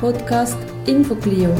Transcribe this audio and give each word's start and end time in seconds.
Podcast 0.00 0.56
Infoglio. 0.86 1.54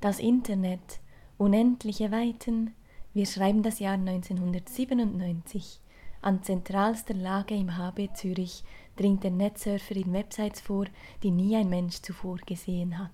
Das 0.00 0.20
Internet, 0.20 1.00
unendliche 1.36 2.12
Weiten. 2.12 2.76
Wir 3.12 3.26
schreiben 3.26 3.64
das 3.64 3.80
Jahr 3.80 3.94
1997. 3.94 5.80
An 6.22 6.44
zentralster 6.44 7.14
Lage 7.14 7.56
im 7.56 7.76
HB 7.76 8.10
Zürich 8.14 8.62
dringt 8.94 9.24
der 9.24 9.32
Netzsurfer 9.32 9.96
in 9.96 10.12
Websites 10.12 10.60
vor, 10.60 10.84
die 11.24 11.32
nie 11.32 11.56
ein 11.56 11.68
Mensch 11.68 12.00
zuvor 12.00 12.36
gesehen 12.46 13.00
hat. 13.00 13.10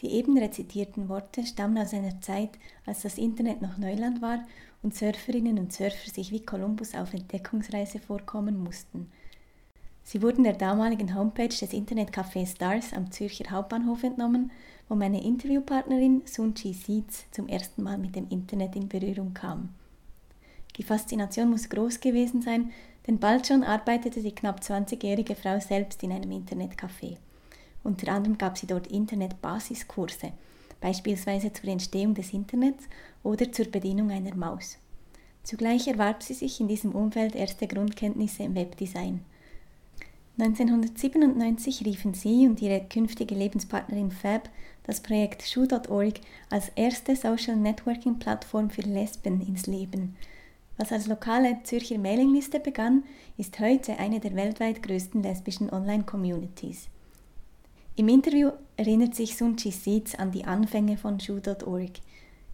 Die 0.00 0.12
eben 0.12 0.38
rezitierten 0.38 1.10
Worte 1.10 1.44
stammen 1.44 1.76
aus 1.76 1.92
einer 1.92 2.18
Zeit, 2.22 2.52
als 2.86 3.02
das 3.02 3.18
Internet 3.18 3.60
noch 3.60 3.76
Neuland 3.76 4.22
war 4.22 4.42
und 4.82 4.94
Surferinnen 4.94 5.58
und 5.58 5.74
Surfer 5.74 6.10
sich 6.10 6.32
wie 6.32 6.46
Kolumbus 6.46 6.94
auf 6.94 7.12
Entdeckungsreise 7.12 7.98
vorkommen 7.98 8.64
mussten. 8.64 9.10
Sie 10.10 10.22
wurden 10.22 10.42
der 10.42 10.54
damaligen 10.54 11.14
Homepage 11.14 11.56
des 11.56 11.72
Internetcafés 11.72 12.56
Stars 12.56 12.92
am 12.92 13.12
Zürcher 13.12 13.48
Hauptbahnhof 13.48 14.02
entnommen, 14.02 14.50
wo 14.88 14.96
meine 14.96 15.22
Interviewpartnerin 15.22 16.22
Sunchi 16.24 16.72
Seeds 16.72 17.26
zum 17.30 17.46
ersten 17.46 17.84
Mal 17.84 17.96
mit 17.96 18.16
dem 18.16 18.26
Internet 18.28 18.74
in 18.74 18.88
Berührung 18.88 19.34
kam. 19.34 19.68
Die 20.76 20.82
Faszination 20.82 21.48
muss 21.48 21.68
groß 21.68 22.00
gewesen 22.00 22.42
sein, 22.42 22.72
denn 23.06 23.20
bald 23.20 23.46
schon 23.46 23.62
arbeitete 23.62 24.20
die 24.20 24.34
knapp 24.34 24.58
20-jährige 24.58 25.36
Frau 25.36 25.60
selbst 25.60 26.02
in 26.02 26.10
einem 26.10 26.32
Internetcafé. 26.32 27.18
Unter 27.84 28.12
anderem 28.12 28.36
gab 28.36 28.58
sie 28.58 28.66
dort 28.66 28.88
Internet-Basiskurse, 28.88 30.32
beispielsweise 30.80 31.52
zur 31.52 31.68
Entstehung 31.68 32.14
des 32.14 32.32
Internets 32.32 32.88
oder 33.22 33.52
zur 33.52 33.66
Bedienung 33.66 34.10
einer 34.10 34.34
Maus. 34.34 34.76
Zugleich 35.44 35.86
erwarb 35.86 36.24
sie 36.24 36.34
sich 36.34 36.58
in 36.58 36.66
diesem 36.66 36.96
Umfeld 36.96 37.36
erste 37.36 37.68
Grundkenntnisse 37.68 38.42
im 38.42 38.56
Webdesign. 38.56 39.20
1997 40.40 41.84
riefen 41.84 42.14
sie 42.14 42.46
und 42.46 42.62
ihre 42.62 42.80
künftige 42.80 43.34
Lebenspartnerin 43.34 44.10
Fab 44.10 44.48
das 44.84 45.00
Projekt 45.00 45.42
Shoe.org 45.42 46.20
als 46.48 46.70
erste 46.76 47.14
Social 47.14 47.56
Networking 47.56 48.18
Plattform 48.18 48.70
für 48.70 48.82
Lesben 48.82 49.40
ins 49.40 49.66
Leben. 49.66 50.16
Was 50.76 50.92
als 50.92 51.06
lokale 51.06 51.58
Zürcher 51.64 51.98
Mailingliste 51.98 52.58
begann, 52.58 53.04
ist 53.36 53.60
heute 53.60 53.98
eine 53.98 54.18
der 54.18 54.34
weltweit 54.34 54.82
größten 54.82 55.22
lesbischen 55.22 55.70
Online-Communities. 55.70 56.88
Im 57.96 58.08
Interview 58.08 58.50
erinnert 58.78 59.14
sich 59.14 59.36
Sunchi 59.36 59.70
Seeds 59.70 60.14
an 60.14 60.30
die 60.30 60.44
Anfänge 60.44 60.96
von 60.96 61.20
Shoe.org. 61.20 61.92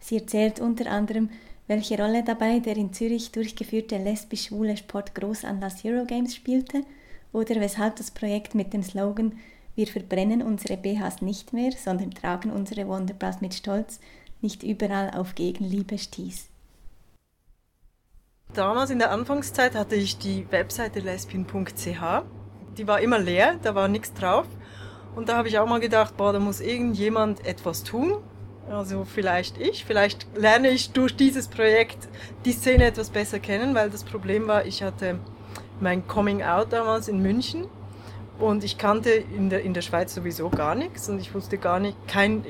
Sie 0.00 0.16
erzählt 0.16 0.58
unter 0.58 0.90
anderem, 0.90 1.30
welche 1.68 1.96
Rolle 1.96 2.24
dabei 2.24 2.58
der 2.58 2.76
in 2.76 2.92
Zürich 2.92 3.30
durchgeführte 3.30 3.98
lesbisch-schwule 3.98 4.76
Sport 4.76 5.14
Großanlass 5.14 5.84
Eurogames 5.84 6.34
spielte 6.34 6.82
oder 7.36 7.60
weshalb 7.60 7.96
das 7.96 8.10
Projekt 8.10 8.54
mit 8.54 8.72
dem 8.72 8.82
Slogan 8.82 9.38
Wir 9.74 9.86
verbrennen 9.86 10.40
unsere 10.40 10.78
BHs 10.78 11.20
nicht 11.20 11.52
mehr, 11.52 11.70
sondern 11.72 12.12
tragen 12.12 12.50
unsere 12.50 12.88
Wonderbras 12.88 13.42
mit 13.42 13.52
Stolz 13.52 14.00
nicht 14.40 14.62
überall 14.62 15.10
auf 15.10 15.34
Gegenliebe 15.34 15.98
stieß. 15.98 16.48
Damals 18.54 18.88
in 18.88 18.98
der 18.98 19.10
Anfangszeit 19.10 19.74
hatte 19.74 19.96
ich 19.96 20.16
die 20.16 20.50
Webseite 20.50 21.00
lesbian.ch. 21.00 22.24
Die 22.78 22.86
war 22.86 23.00
immer 23.00 23.18
leer, 23.18 23.58
da 23.62 23.74
war 23.74 23.88
nichts 23.88 24.14
drauf. 24.14 24.46
Und 25.14 25.28
da 25.28 25.36
habe 25.36 25.48
ich 25.48 25.58
auch 25.58 25.68
mal 25.68 25.80
gedacht, 25.80 26.16
boah, 26.16 26.32
da 26.32 26.38
muss 26.38 26.60
irgendjemand 26.60 27.44
etwas 27.44 27.82
tun. 27.82 28.16
Also 28.70 29.04
vielleicht 29.04 29.58
ich, 29.58 29.84
vielleicht 29.84 30.26
lerne 30.34 30.68
ich 30.68 30.92
durch 30.92 31.14
dieses 31.16 31.48
Projekt 31.48 32.08
die 32.46 32.52
Szene 32.52 32.84
etwas 32.84 33.10
besser 33.10 33.40
kennen, 33.40 33.74
weil 33.74 33.90
das 33.90 34.04
Problem 34.04 34.48
war, 34.48 34.64
ich 34.64 34.82
hatte 34.82 35.18
mein 35.80 36.06
Coming 36.06 36.42
Out 36.42 36.72
damals 36.72 37.08
in 37.08 37.22
München 37.22 37.66
und 38.38 38.64
ich 38.64 38.76
kannte 38.78 39.10
in 39.10 39.50
der, 39.50 39.62
in 39.62 39.74
der 39.74 39.82
Schweiz 39.82 40.14
sowieso 40.14 40.50
gar 40.50 40.74
nichts 40.74 41.08
und 41.08 41.18
ich 41.20 41.34
wusste 41.34 41.58
gar 41.58 41.80
nicht, 41.80 41.96
kein, 42.06 42.44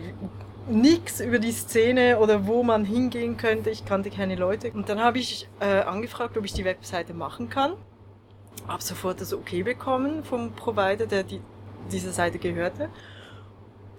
nichts 0.69 1.21
über 1.21 1.39
die 1.39 1.53
Szene 1.53 2.19
oder 2.19 2.47
wo 2.47 2.63
man 2.63 2.85
hingehen 2.85 3.37
könnte. 3.37 3.71
Ich 3.71 3.85
kannte 3.85 4.11
keine 4.11 4.35
Leute. 4.35 4.71
Und 4.73 4.89
dann 4.89 5.01
habe 5.01 5.19
ich 5.19 5.49
äh, 5.61 5.81
angefragt, 5.81 6.37
ob 6.37 6.45
ich 6.45 6.53
die 6.53 6.65
Webseite 6.65 7.15
machen 7.15 7.49
kann. 7.49 7.75
Habe 8.67 8.83
sofort 8.83 9.21
das 9.21 9.33
Okay 9.33 9.63
bekommen 9.63 10.25
vom 10.25 10.53
Provider, 10.53 11.07
der 11.07 11.23
die, 11.23 11.41
dieser 11.93 12.11
Seite 12.11 12.39
gehörte. 12.39 12.89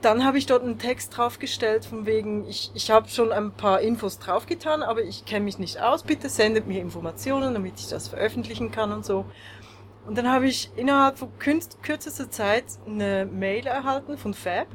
Dann 0.01 0.23
habe 0.23 0.37
ich 0.37 0.45
dort 0.45 0.63
einen 0.63 0.77
Text 0.77 1.17
draufgestellt, 1.17 1.85
von 1.85 2.05
wegen, 2.05 2.47
ich, 2.47 2.71
ich 2.75 2.91
habe 2.91 3.09
schon 3.09 3.31
ein 3.31 3.51
paar 3.51 3.81
Infos 3.81 4.19
draufgetan, 4.19 4.83
aber 4.83 5.01
ich 5.01 5.25
kenne 5.25 5.45
mich 5.45 5.57
nicht 5.57 5.81
aus. 5.81 6.03
Bitte 6.03 6.29
sendet 6.29 6.67
mir 6.67 6.81
Informationen, 6.81 7.53
damit 7.55 7.79
ich 7.79 7.87
das 7.87 8.07
veröffentlichen 8.07 8.71
kann 8.71 8.91
und 8.91 9.03
so. 9.03 9.25
Und 10.05 10.17
dann 10.17 10.31
habe 10.31 10.47
ich 10.47 10.71
innerhalb 10.75 11.17
von 11.17 11.29
kürzester 11.39 12.29
Zeit 12.29 12.65
eine 12.85 13.25
Mail 13.25 13.65
erhalten 13.65 14.17
von 14.17 14.33
Fab, 14.33 14.67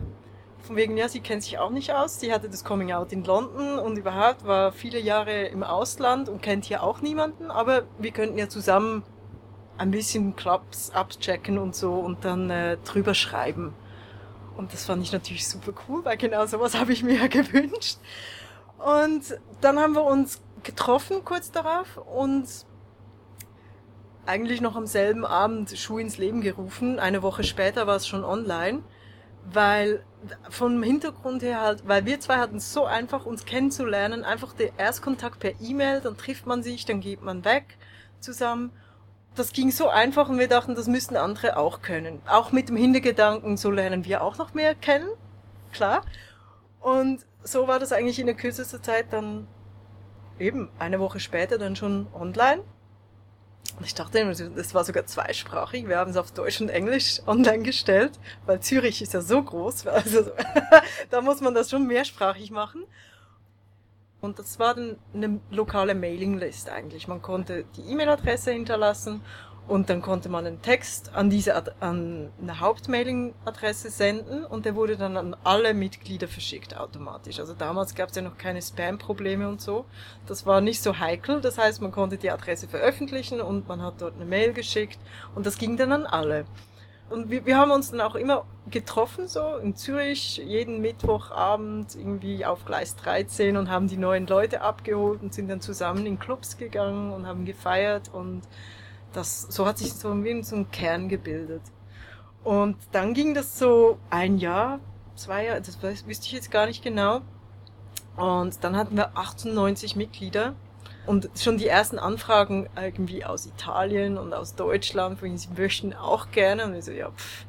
von 0.58 0.76
wegen, 0.76 0.96
ja, 0.96 1.08
sie 1.08 1.20
kennt 1.20 1.42
sich 1.42 1.58
auch 1.58 1.70
nicht 1.70 1.92
aus. 1.92 2.20
Sie 2.20 2.32
hatte 2.32 2.48
das 2.48 2.64
Coming 2.64 2.92
Out 2.92 3.12
in 3.12 3.24
London 3.24 3.78
und 3.78 3.96
überhaupt 3.96 4.44
war 4.44 4.72
viele 4.72 4.98
Jahre 4.98 5.46
im 5.46 5.62
Ausland 5.62 6.28
und 6.28 6.42
kennt 6.42 6.64
hier 6.64 6.82
auch 6.82 7.00
niemanden. 7.00 7.50
Aber 7.50 7.84
wir 7.98 8.10
könnten 8.10 8.38
ja 8.38 8.48
zusammen 8.48 9.04
ein 9.78 9.90
bisschen 9.90 10.36
Clubs 10.36 10.90
abchecken 10.90 11.58
und 11.58 11.74
so 11.74 11.94
und 11.94 12.24
dann 12.24 12.50
äh, 12.50 12.76
drüber 12.84 13.14
schreiben. 13.14 13.74
Und 14.56 14.72
das 14.72 14.84
fand 14.84 15.02
ich 15.02 15.12
natürlich 15.12 15.46
super 15.48 15.72
cool, 15.88 16.04
weil 16.04 16.16
genau 16.16 16.46
sowas 16.46 16.78
habe 16.78 16.92
ich 16.92 17.02
mir 17.02 17.16
ja 17.16 17.26
gewünscht. 17.28 17.98
Und 18.78 19.38
dann 19.60 19.78
haben 19.78 19.94
wir 19.94 20.04
uns 20.04 20.40
getroffen 20.62 21.24
kurz 21.24 21.50
darauf 21.50 21.96
und 21.96 22.46
eigentlich 24.26 24.60
noch 24.60 24.76
am 24.76 24.86
selben 24.86 25.24
Abend 25.24 25.76
Schuh 25.76 25.98
ins 25.98 26.18
Leben 26.18 26.40
gerufen. 26.40 26.98
Eine 26.98 27.22
Woche 27.22 27.42
später 27.42 27.86
war 27.86 27.96
es 27.96 28.06
schon 28.06 28.24
online 28.24 28.82
weil 29.44 30.04
vom 30.48 30.82
Hintergrund 30.82 31.42
her 31.42 31.60
halt, 31.60 31.86
weil 31.86 32.04
wir 32.04 32.20
zwei 32.20 32.36
hatten 32.36 32.56
es 32.56 32.72
so 32.72 32.84
einfach, 32.84 33.26
uns 33.26 33.44
kennenzulernen, 33.44 34.24
einfach 34.24 34.52
der 34.54 34.78
Erstkontakt 34.78 35.40
per 35.40 35.60
E-Mail, 35.60 36.00
dann 36.00 36.16
trifft 36.16 36.46
man 36.46 36.62
sich, 36.62 36.84
dann 36.84 37.00
geht 37.00 37.22
man 37.22 37.44
weg 37.44 37.76
zusammen. 38.20 38.70
Das 39.34 39.52
ging 39.52 39.70
so 39.70 39.88
einfach 39.88 40.28
und 40.28 40.38
wir 40.38 40.48
dachten, 40.48 40.74
das 40.74 40.86
müssten 40.88 41.16
andere 41.16 41.56
auch 41.56 41.80
können. 41.80 42.20
Auch 42.26 42.52
mit 42.52 42.68
dem 42.68 42.76
Hintergedanken, 42.76 43.56
so 43.56 43.70
lernen 43.70 44.04
wir 44.04 44.22
auch 44.22 44.36
noch 44.36 44.52
mehr 44.52 44.74
kennen, 44.74 45.08
klar. 45.72 46.02
Und 46.80 47.24
so 47.42 47.66
war 47.66 47.78
das 47.78 47.92
eigentlich 47.92 48.18
in 48.18 48.26
der 48.26 48.34
kürzesten 48.34 48.82
Zeit 48.82 49.06
dann 49.12 49.46
eben 50.38 50.68
eine 50.78 51.00
Woche 51.00 51.20
später 51.20 51.56
dann 51.56 51.76
schon 51.76 52.06
online. 52.12 52.62
Und 53.78 53.86
ich 53.86 53.94
dachte, 53.94 54.24
das 54.54 54.74
war 54.74 54.84
sogar 54.84 55.06
zweisprachig. 55.06 55.88
Wir 55.88 55.96
haben 55.96 56.10
es 56.10 56.16
auf 56.16 56.32
Deutsch 56.32 56.60
und 56.60 56.68
Englisch 56.68 57.22
online 57.26 57.62
gestellt, 57.62 58.18
weil 58.44 58.60
Zürich 58.60 59.00
ist 59.00 59.14
ja 59.14 59.22
so 59.22 59.42
groß. 59.42 59.86
Also 59.86 60.30
da 61.10 61.20
muss 61.20 61.40
man 61.40 61.54
das 61.54 61.70
schon 61.70 61.86
mehrsprachig 61.86 62.50
machen. 62.50 62.84
Und 64.22 64.38
das 64.38 64.60
war 64.60 64.74
dann 64.76 64.96
eine 65.12 65.40
lokale 65.50 65.96
Mailinglist 65.96 66.70
eigentlich. 66.70 67.08
Man 67.08 67.20
konnte 67.20 67.64
die 67.76 67.82
E-Mail-Adresse 67.90 68.52
hinterlassen 68.52 69.20
und 69.66 69.90
dann 69.90 70.00
konnte 70.00 70.28
man 70.28 70.46
einen 70.46 70.62
Text 70.62 71.12
an 71.12 71.28
diese 71.28 71.56
an 71.80 72.30
eine 72.40 72.60
Hauptmailing-Adresse 72.60 73.90
senden 73.90 74.44
und 74.44 74.64
der 74.64 74.76
wurde 74.76 74.96
dann 74.96 75.16
an 75.16 75.36
alle 75.42 75.74
Mitglieder 75.74 76.28
verschickt 76.28 76.76
automatisch. 76.76 77.40
Also 77.40 77.52
damals 77.52 77.96
gab 77.96 78.10
es 78.10 78.16
ja 78.16 78.22
noch 78.22 78.38
keine 78.38 78.62
Spam-Probleme 78.62 79.48
und 79.48 79.60
so. 79.60 79.86
Das 80.26 80.46
war 80.46 80.60
nicht 80.60 80.84
so 80.84 81.00
heikel. 81.00 81.40
Das 81.40 81.58
heißt, 81.58 81.82
man 81.82 81.90
konnte 81.90 82.16
die 82.16 82.30
Adresse 82.30 82.68
veröffentlichen 82.68 83.40
und 83.40 83.66
man 83.66 83.82
hat 83.82 84.00
dort 84.00 84.14
eine 84.14 84.24
Mail 84.24 84.52
geschickt 84.52 85.00
und 85.34 85.46
das 85.46 85.58
ging 85.58 85.76
dann 85.76 85.90
an 85.90 86.06
alle. 86.06 86.44
Und 87.12 87.30
wir, 87.30 87.44
wir 87.44 87.58
haben 87.58 87.70
uns 87.70 87.90
dann 87.90 88.00
auch 88.00 88.14
immer 88.14 88.44
getroffen, 88.70 89.28
so 89.28 89.56
in 89.56 89.76
Zürich, 89.76 90.38
jeden 90.38 90.80
Mittwochabend 90.80 91.94
irgendwie 91.94 92.46
auf 92.46 92.64
Gleis 92.64 92.96
13 92.96 93.56
und 93.58 93.68
haben 93.70 93.86
die 93.86 93.98
neuen 93.98 94.26
Leute 94.26 94.62
abgeholt 94.62 95.22
und 95.22 95.34
sind 95.34 95.48
dann 95.48 95.60
zusammen 95.60 96.06
in 96.06 96.18
Clubs 96.18 96.56
gegangen 96.56 97.12
und 97.12 97.26
haben 97.26 97.44
gefeiert 97.44 98.10
und 98.12 98.42
das, 99.12 99.42
so 99.42 99.66
hat 99.66 99.76
sich 99.76 99.92
so 99.92 100.24
wie 100.24 100.42
so 100.42 100.56
ein 100.56 100.70
Kern 100.70 101.10
gebildet. 101.10 101.60
Und 102.44 102.76
dann 102.92 103.12
ging 103.12 103.34
das 103.34 103.58
so 103.58 103.98
ein 104.08 104.38
Jahr, 104.38 104.80
zwei 105.14 105.44
Jahre, 105.44 105.60
das 105.60 105.82
wüsste 105.82 106.26
ich 106.26 106.32
jetzt 106.32 106.50
gar 106.50 106.66
nicht 106.66 106.82
genau. 106.82 107.20
Und 108.16 108.64
dann 108.64 108.74
hatten 108.74 108.96
wir 108.96 109.16
98 109.16 109.96
Mitglieder 109.96 110.54
und 111.06 111.30
schon 111.36 111.58
die 111.58 111.66
ersten 111.66 111.98
Anfragen 111.98 112.68
irgendwie 112.80 113.24
aus 113.24 113.46
Italien 113.46 114.18
und 114.18 114.32
aus 114.34 114.54
Deutschland, 114.54 115.22
wo 115.22 115.36
sie 115.36 115.48
möchten 115.56 115.94
auch 115.94 116.30
gerne. 116.30 116.64
Und 116.64 116.74
ich 116.74 116.84
so, 116.84 116.92
ja, 116.92 117.10
pff, 117.10 117.46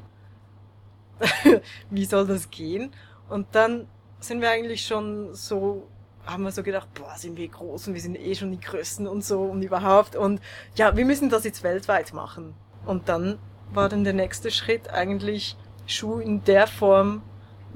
wie 1.90 2.04
soll 2.04 2.26
das 2.26 2.50
gehen? 2.50 2.92
Und 3.28 3.46
dann 3.52 3.86
sind 4.20 4.40
wir 4.40 4.50
eigentlich 4.50 4.84
schon 4.84 5.34
so 5.34 5.86
haben 6.26 6.42
wir 6.44 6.52
so 6.52 6.62
gedacht, 6.62 6.88
boah, 6.94 7.14
sind 7.16 7.36
wir 7.36 7.48
groß 7.48 7.88
und 7.88 7.94
wir 7.94 8.00
sind 8.00 8.16
eh 8.16 8.34
schon 8.34 8.50
die 8.50 8.60
Größten 8.60 9.06
und 9.06 9.24
so 9.24 9.42
und 9.42 9.62
überhaupt. 9.62 10.16
Und 10.16 10.40
ja, 10.74 10.96
wir 10.96 11.04
müssen 11.04 11.28
das 11.28 11.44
jetzt 11.44 11.62
weltweit 11.62 12.12
machen. 12.14 12.54
Und 12.86 13.08
dann 13.08 13.38
war 13.72 13.88
dann 13.88 14.04
der 14.04 14.12
nächste 14.12 14.50
Schritt 14.50 14.90
eigentlich, 14.90 15.56
Schuh 15.86 16.18
in 16.18 16.42
der 16.44 16.66
Form 16.66 17.22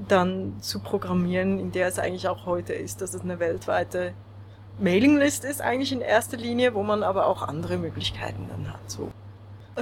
dann 0.07 0.59
zu 0.61 0.79
programmieren, 0.79 1.59
in 1.59 1.71
der 1.71 1.87
es 1.87 1.99
eigentlich 1.99 2.27
auch 2.27 2.45
heute 2.45 2.73
ist, 2.73 3.01
dass 3.01 3.13
es 3.13 3.21
eine 3.21 3.39
weltweite 3.39 4.13
Mailinglist 4.79 5.43
ist 5.43 5.61
eigentlich 5.61 5.91
in 5.91 6.01
erster 6.01 6.37
Linie, 6.37 6.73
wo 6.73 6.83
man 6.83 7.03
aber 7.03 7.27
auch 7.27 7.41
andere 7.41 7.77
Möglichkeiten 7.77 8.47
dann 8.49 8.71
hat. 8.71 8.89
So. 8.89 9.11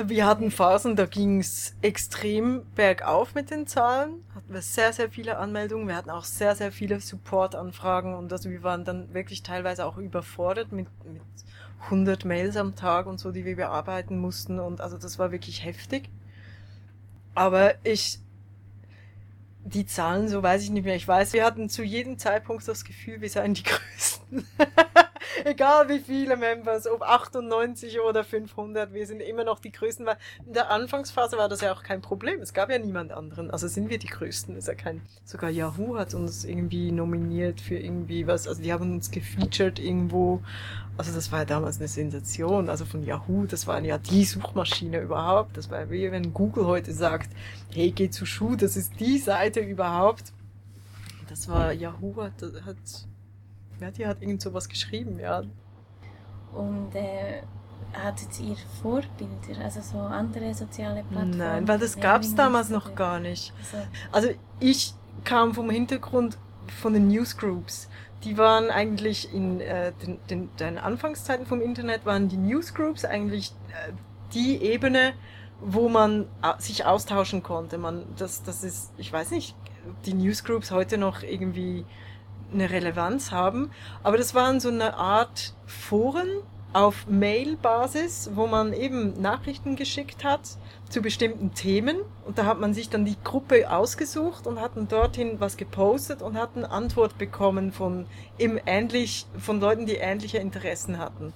Wir 0.06 0.28
hatten 0.28 0.52
Phasen, 0.52 0.96
da 0.96 1.06
ging 1.06 1.40
es 1.40 1.76
extrem 1.82 2.66
bergauf 2.76 3.34
mit 3.34 3.50
den 3.50 3.66
Zahlen. 3.66 4.24
Hatten 4.36 4.54
wir 4.54 4.62
sehr, 4.62 4.94
sehr 4.94 5.10
viele 5.10 5.38
Anmeldungen. 5.38 5.88
Wir 5.88 5.96
hatten 5.96 6.12
auch 6.12 6.24
sehr, 6.24 6.56
sehr 6.56 6.72
viele 6.72 7.00
Support-Anfragen 7.00 8.14
und 8.14 8.32
also 8.32 8.50
wir 8.50 8.62
waren 8.62 8.86
dann 8.86 9.14
wirklich 9.14 9.42
teilweise 9.42 9.86
auch 9.86 9.98
überfordert 9.98 10.72
mit, 10.72 10.88
mit 11.06 11.22
100 11.86 12.26
Mails 12.26 12.58
am 12.58 12.76
Tag 12.76 13.08
und 13.08 13.20
so, 13.20 13.32
die 13.32 13.46
wir 13.46 13.56
bearbeiten 13.56 14.20
mussten 14.20 14.60
und 14.60 14.82
also 14.82 14.98
das 14.98 15.18
war 15.18 15.32
wirklich 15.32 15.64
heftig. 15.66 16.10
Aber 17.34 17.74
ich, 17.84 18.20
die 19.64 19.86
Zahlen, 19.86 20.28
so 20.28 20.42
weiß 20.44 20.64
ich 20.64 20.70
nicht 20.70 20.86
mehr. 20.86 20.96
Ich 20.96 21.08
weiß, 21.08 21.34
wir 21.34 21.46
hatten 21.46 21.70
zu 21.70 21.84
jedem 21.84 22.18
Zeitpunkt 22.18 22.68
das 22.68 22.84
Gefühl, 22.84 23.22
wir 23.22 23.30
seien 23.30 23.54
die 23.54 23.64
Größten. 23.98 24.46
egal 25.52 25.90
wie 25.90 26.00
viele 26.00 26.36
Members, 26.38 26.88
ob 26.88 27.02
98 27.02 28.00
oder 28.02 28.24
500, 28.24 28.94
wir 28.94 29.08
sind 29.08 29.22
immer 29.22 29.44
noch 29.44 29.60
die 29.60 29.72
Größten, 29.72 30.06
weil 30.06 30.18
in 30.46 30.54
der 30.54 30.70
Anfangsphase 30.70 31.38
war 31.38 31.50
das 31.50 31.62
ja 31.62 31.74
auch 31.74 31.84
kein 31.84 32.02
Problem. 32.02 32.42
Es 32.42 32.54
gab 32.54 32.70
ja 32.70 32.78
niemand 32.78 33.12
anderen. 33.12 33.50
Also 33.52 33.68
sind 33.68 33.90
wir 33.90 33.98
die 33.98 34.08
Größten. 34.08 34.56
ist 34.56 34.68
ja 34.68 34.76
kein, 34.76 35.02
sogar 35.24 35.50
Yahoo 35.50 35.98
hat 35.98 36.14
uns 36.14 36.46
irgendwie 36.46 36.92
nominiert 36.92 37.62
für 37.62 37.78
irgendwie 37.78 38.28
was, 38.28 38.48
also 38.48 38.62
die 38.62 38.74
haben 38.74 38.94
uns 38.94 39.12
gefeatured 39.12 39.80
irgendwo. 39.80 40.42
Also 40.98 41.14
das 41.14 41.32
war 41.32 41.40
ja 41.40 41.46
damals 41.46 41.78
eine 41.78 41.88
Sensation. 41.88 42.70
Also 42.70 42.86
von 42.86 43.04
Yahoo, 43.04 43.46
das 43.46 43.68
war 43.68 43.80
ja 43.82 43.98
die 43.98 44.26
Suchmaschine 44.26 45.00
überhaupt. 45.00 45.56
Das 45.58 45.70
war 45.70 45.90
wie 45.90 46.12
wenn 46.12 46.34
Google 46.34 46.66
heute 46.66 46.92
sagt, 46.92 47.30
hey, 47.74 47.92
geh 47.92 48.10
zu 48.10 48.26
Schuh, 48.26 48.56
das 48.56 48.76
ist 48.76 49.00
die 49.00 49.18
Seite 49.20 49.60
überhaupt. 49.60 50.34
Das 51.30 51.48
war 51.50 51.74
Yahoo 51.74 52.16
hat, 52.22 52.42
hat 52.66 52.78
ja, 53.80 53.92
die 53.92 54.06
hat 54.06 54.22
irgend 54.22 54.42
sowas 54.42 54.68
geschrieben, 54.68 55.20
ja. 55.20 55.44
Und 56.54 56.96
äh, 56.96 57.42
hattet 57.94 58.40
ihr 58.40 58.56
Vorbilder, 58.82 59.64
also 59.64 59.82
so 59.82 60.00
andere 60.00 60.54
soziale 60.54 61.04
Plattformen? 61.04 61.38
Nein, 61.38 61.68
weil 61.68 61.80
das 61.80 62.00
gab 62.00 62.22
es 62.22 62.36
damals 62.36 62.70
noch 62.70 62.96
gar 62.96 63.20
nicht. 63.20 63.54
Also, 63.72 63.88
also 64.12 64.30
ich 64.60 64.94
kam 65.24 65.54
vom 65.54 65.70
Hintergrund 65.70 66.38
von 66.82 66.94
den 66.94 67.08
Newsgroups. 67.08 67.90
Die 68.24 68.38
waren 68.38 68.70
eigentlich 68.70 69.34
in 69.34 69.62
äh, 69.62 69.94
den, 70.02 70.20
den, 70.30 70.50
den 70.58 70.78
Anfangszeiten 70.78 71.46
vom 71.46 71.62
Internet 71.62 72.06
waren 72.06 72.30
die 72.30 72.38
Newsgroups 72.38 73.06
eigentlich 73.06 73.52
äh, 73.70 73.94
die 74.34 74.58
Ebene, 74.58 75.14
wo 75.62 75.88
man 75.88 76.26
äh, 76.42 76.60
sich 76.60 76.86
austauschen 76.86 77.44
konnte. 77.44 77.78
Man, 77.78 78.06
das, 78.18 78.44
das 78.44 78.64
ist, 78.64 78.92
ich 78.98 79.14
weiß 79.14 79.32
nicht, 79.32 79.56
die 80.06 80.14
Newsgroups 80.14 80.72
heute 80.72 80.98
noch 80.98 81.24
irgendwie 81.24 81.86
eine 82.54 82.70
Relevanz 82.70 83.32
haben. 83.32 83.72
Aber 84.04 84.18
das 84.18 84.36
waren 84.36 84.60
so 84.60 84.70
eine 84.70 84.96
Art 84.96 85.54
Foren 85.66 86.30
auf 86.74 87.08
Mail-Basis, 87.08 88.32
wo 88.36 88.46
man 88.46 88.74
eben 88.74 89.20
Nachrichten 89.22 89.76
geschickt 89.76 90.24
hat 90.24 90.42
zu 90.90 91.02
bestimmten 91.02 91.54
Themen. 91.54 91.98
Und 92.26 92.38
da 92.38 92.46
hat 92.46 92.60
man 92.60 92.74
sich 92.74 92.90
dann 92.90 93.06
die 93.06 93.18
Gruppe 93.24 93.72
ausgesucht 93.72 94.48
und 94.48 94.62
hat 94.62 94.76
dann 94.76 94.88
dorthin 94.88 95.40
was 95.40 95.58
gepostet 95.58 96.22
und 96.22 96.38
hat 96.38 96.52
eine 96.56 96.70
Antwort 96.70 97.18
bekommen 97.18 97.72
von, 97.72 98.06
eben 98.38 98.60
ähnlich, 98.66 99.26
von 99.38 99.60
Leuten, 99.60 99.86
die 99.86 99.96
ähnliche 99.96 100.38
Interessen 100.38 101.00
hatten. 101.00 101.34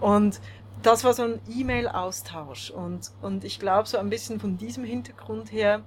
Und 0.00 0.40
das 0.82 1.04
war 1.04 1.12
so 1.12 1.24
ein 1.24 1.40
E-Mail-Austausch. 1.48 2.70
Und, 2.70 3.10
und 3.20 3.44
ich 3.44 3.58
glaube, 3.58 3.88
so 3.88 3.98
ein 3.98 4.08
bisschen 4.08 4.40
von 4.40 4.56
diesem 4.56 4.84
Hintergrund 4.84 5.52
her 5.52 5.82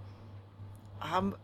haben, 1.00 1.36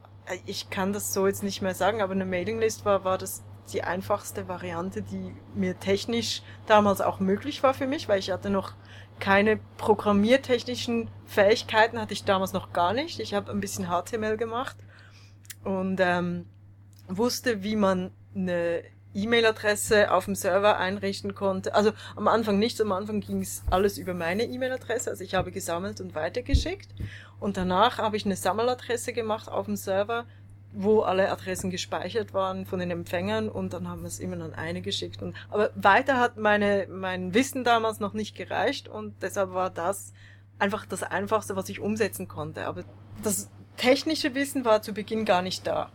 ich 0.45 0.69
kann 0.69 0.93
das 0.93 1.13
so 1.13 1.27
jetzt 1.27 1.43
nicht 1.43 1.61
mehr 1.61 1.75
sagen, 1.75 2.01
aber 2.01 2.13
eine 2.13 2.25
Mailinglist 2.25 2.85
war, 2.85 3.03
war 3.03 3.17
das 3.17 3.43
die 3.73 3.83
einfachste 3.83 4.47
Variante, 4.47 5.01
die 5.01 5.35
mir 5.53 5.79
technisch 5.79 6.41
damals 6.65 7.01
auch 7.01 7.19
möglich 7.19 7.61
war 7.63 7.73
für 7.73 7.87
mich, 7.87 8.09
weil 8.09 8.19
ich 8.19 8.31
hatte 8.31 8.49
noch 8.49 8.73
keine 9.19 9.59
programmiertechnischen 9.77 11.09
Fähigkeiten, 11.25 11.99
hatte 11.99 12.13
ich 12.13 12.23
damals 12.23 12.53
noch 12.53 12.73
gar 12.73 12.93
nicht. 12.93 13.19
Ich 13.19 13.33
habe 13.33 13.51
ein 13.51 13.59
bisschen 13.59 13.87
HTML 13.87 14.37
gemacht 14.37 14.77
und 15.63 15.99
ähm, 15.99 16.45
wusste, 17.07 17.63
wie 17.63 17.75
man 17.75 18.11
eine 18.35 18.83
E-Mail-Adresse 19.13 20.11
auf 20.11 20.25
dem 20.25 20.35
Server 20.35 20.77
einrichten 20.77 21.33
konnte. 21.33 21.73
Also 21.73 21.91
am 22.15 22.27
Anfang 22.27 22.59
nichts, 22.59 22.79
am 22.79 22.91
Anfang 22.91 23.21
ging 23.21 23.41
es 23.41 23.63
alles 23.69 23.97
über 23.97 24.13
meine 24.13 24.43
E-Mail-Adresse. 24.43 25.09
Also 25.09 25.23
ich 25.23 25.35
habe 25.35 25.51
gesammelt 25.51 25.99
und 25.99 26.15
weitergeschickt. 26.15 26.89
Und 27.39 27.57
danach 27.57 27.97
habe 27.97 28.17
ich 28.17 28.25
eine 28.25 28.35
Sammeladresse 28.35 29.13
gemacht 29.13 29.49
auf 29.49 29.65
dem 29.65 29.75
Server, 29.75 30.25
wo 30.71 31.01
alle 31.01 31.31
Adressen 31.31 31.71
gespeichert 31.71 32.33
waren 32.33 32.65
von 32.65 32.79
den 32.79 32.91
Empfängern 32.91 33.49
und 33.49 33.73
dann 33.73 33.87
haben 33.87 34.01
wir 34.01 34.07
es 34.07 34.19
immer 34.19 34.35
an 34.43 34.53
eine 34.53 34.81
geschickt. 34.81 35.23
Und, 35.23 35.35
aber 35.49 35.71
weiter 35.73 36.19
hat 36.19 36.37
meine, 36.37 36.85
mein 36.89 37.33
Wissen 37.33 37.63
damals 37.63 37.99
noch 37.99 38.13
nicht 38.13 38.35
gereicht 38.35 38.87
und 38.87 39.15
deshalb 39.23 39.53
war 39.53 39.71
das 39.71 40.13
einfach 40.59 40.85
das 40.85 41.01
Einfachste, 41.01 41.55
was 41.55 41.69
ich 41.69 41.79
umsetzen 41.79 42.27
konnte. 42.27 42.67
Aber 42.67 42.83
das 43.23 43.49
technische 43.77 44.35
Wissen 44.35 44.63
war 44.63 44.83
zu 44.83 44.93
Beginn 44.93 45.25
gar 45.25 45.41
nicht 45.41 45.65
da 45.65 45.89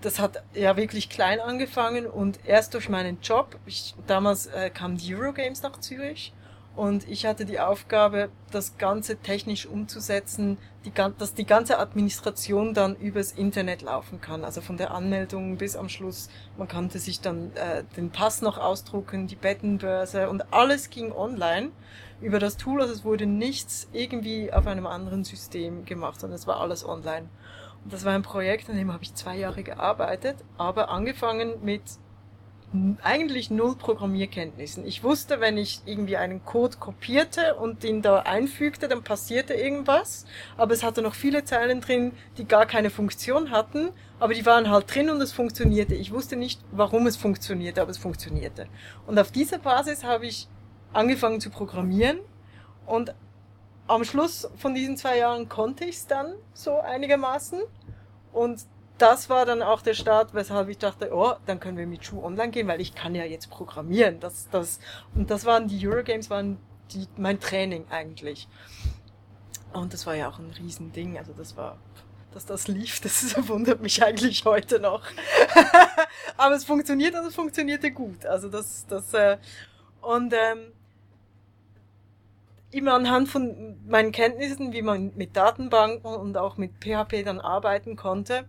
das 0.00 0.18
hat 0.18 0.42
ja 0.54 0.76
wirklich 0.76 1.08
klein 1.08 1.40
angefangen 1.40 2.06
und 2.06 2.40
erst 2.46 2.74
durch 2.74 2.88
meinen 2.88 3.20
Job, 3.22 3.58
ich, 3.66 3.94
damals 4.06 4.46
äh, 4.46 4.70
kamen 4.70 4.96
die 4.96 5.14
Eurogames 5.14 5.62
nach 5.62 5.78
Zürich 5.80 6.32
und 6.76 7.08
ich 7.08 7.26
hatte 7.26 7.44
die 7.44 7.58
Aufgabe, 7.60 8.30
das 8.52 8.78
Ganze 8.78 9.16
technisch 9.16 9.66
umzusetzen, 9.66 10.56
die, 10.84 10.92
dass 11.18 11.34
die 11.34 11.44
ganze 11.44 11.78
Administration 11.78 12.74
dann 12.74 12.96
übers 12.96 13.32
Internet 13.32 13.82
laufen 13.82 14.20
kann. 14.20 14.44
Also 14.44 14.60
von 14.60 14.76
der 14.76 14.92
Anmeldung 14.92 15.56
bis 15.56 15.76
am 15.76 15.88
Schluss. 15.88 16.30
Man 16.56 16.68
konnte 16.68 16.98
sich 16.98 17.20
dann 17.20 17.52
äh, 17.56 17.84
den 17.96 18.10
Pass 18.10 18.40
noch 18.40 18.56
ausdrucken, 18.56 19.26
die 19.26 19.36
Bettenbörse 19.36 20.30
und 20.30 20.52
alles 20.52 20.90
ging 20.90 21.12
online 21.12 21.70
über 22.20 22.38
das 22.38 22.56
Tool. 22.56 22.80
Also 22.80 22.94
es 22.94 23.04
wurde 23.04 23.26
nichts 23.26 23.88
irgendwie 23.92 24.52
auf 24.52 24.66
einem 24.66 24.86
anderen 24.86 25.24
System 25.24 25.84
gemacht, 25.84 26.20
sondern 26.20 26.38
es 26.38 26.46
war 26.46 26.60
alles 26.60 26.86
online. 26.86 27.28
Das 27.84 28.04
war 28.04 28.14
ein 28.14 28.22
Projekt, 28.22 28.68
an 28.68 28.76
dem 28.76 28.92
habe 28.92 29.02
ich 29.02 29.14
zwei 29.14 29.36
Jahre 29.36 29.62
gearbeitet, 29.62 30.36
aber 30.58 30.90
angefangen 30.90 31.64
mit 31.64 31.82
eigentlich 33.02 33.50
null 33.50 33.74
Programmierkenntnissen. 33.74 34.86
Ich 34.86 35.02
wusste, 35.02 35.40
wenn 35.40 35.58
ich 35.58 35.80
irgendwie 35.86 36.16
einen 36.16 36.44
Code 36.44 36.76
kopierte 36.76 37.56
und 37.56 37.82
den 37.82 38.00
da 38.00 38.20
einfügte, 38.20 38.86
dann 38.86 39.02
passierte 39.02 39.54
irgendwas. 39.54 40.24
Aber 40.56 40.72
es 40.72 40.84
hatte 40.84 41.02
noch 41.02 41.14
viele 41.14 41.44
Zeilen 41.44 41.80
drin, 41.80 42.12
die 42.38 42.44
gar 42.44 42.66
keine 42.66 42.90
Funktion 42.90 43.50
hatten, 43.50 43.90
aber 44.20 44.34
die 44.34 44.46
waren 44.46 44.70
halt 44.70 44.94
drin 44.94 45.10
und 45.10 45.20
es 45.20 45.32
funktionierte. 45.32 45.96
Ich 45.96 46.12
wusste 46.12 46.36
nicht, 46.36 46.60
warum 46.70 47.08
es 47.08 47.16
funktionierte, 47.16 47.82
aber 47.82 47.90
es 47.90 47.98
funktionierte. 47.98 48.66
Und 49.06 49.18
auf 49.18 49.32
dieser 49.32 49.58
Basis 49.58 50.04
habe 50.04 50.26
ich 50.26 50.46
angefangen 50.92 51.40
zu 51.40 51.50
programmieren 51.50 52.20
und 52.86 53.14
am 53.90 54.04
Schluss 54.04 54.48
von 54.56 54.74
diesen 54.74 54.96
zwei 54.96 55.18
Jahren 55.18 55.48
konnte 55.48 55.84
ich 55.84 55.96
es 55.96 56.06
dann 56.06 56.34
so 56.54 56.78
einigermaßen. 56.78 57.60
Und 58.32 58.64
das 58.98 59.28
war 59.28 59.46
dann 59.46 59.62
auch 59.62 59.82
der 59.82 59.94
Start, 59.94 60.34
weshalb 60.34 60.68
ich 60.68 60.78
dachte, 60.78 61.10
oh, 61.12 61.34
dann 61.46 61.58
können 61.58 61.76
wir 61.76 61.86
mit 61.86 62.04
Schuh 62.04 62.22
online 62.22 62.50
gehen, 62.50 62.68
weil 62.68 62.80
ich 62.80 62.94
kann 62.94 63.14
ja 63.14 63.24
jetzt 63.24 63.50
programmieren. 63.50 64.20
Das, 64.20 64.48
das, 64.50 64.78
und 65.14 65.30
das 65.30 65.44
waren 65.44 65.66
die 65.68 65.86
Eurogames, 65.86 66.30
waren 66.30 66.58
die, 66.92 67.06
mein 67.16 67.40
Training 67.40 67.86
eigentlich. 67.90 68.48
Und 69.72 69.92
das 69.92 70.06
war 70.06 70.14
ja 70.14 70.28
auch 70.28 70.38
ein 70.38 70.50
Riesending. 70.50 71.18
Also 71.18 71.32
das 71.32 71.56
war, 71.56 71.78
dass 72.32 72.46
das 72.46 72.68
lief, 72.68 73.00
das 73.00 73.34
wundert 73.48 73.80
mich 73.80 74.02
eigentlich 74.04 74.44
heute 74.44 74.78
noch. 74.78 75.02
Aber 76.36 76.54
es 76.54 76.64
funktioniert 76.64 77.14
und 77.14 77.26
es 77.26 77.34
funktionierte 77.34 77.90
gut. 77.90 78.24
Also 78.26 78.48
das, 78.48 78.86
das, 78.86 79.12
äh, 79.14 79.38
und 80.02 80.32
ähm, 80.32 80.72
immer 82.70 82.94
anhand 82.94 83.28
von 83.28 83.76
meinen 83.86 84.12
Kenntnissen, 84.12 84.72
wie 84.72 84.82
man 84.82 85.12
mit 85.16 85.36
Datenbanken 85.36 86.14
und 86.14 86.36
auch 86.36 86.56
mit 86.56 86.72
PHP 86.80 87.24
dann 87.24 87.40
arbeiten 87.40 87.96
konnte, 87.96 88.44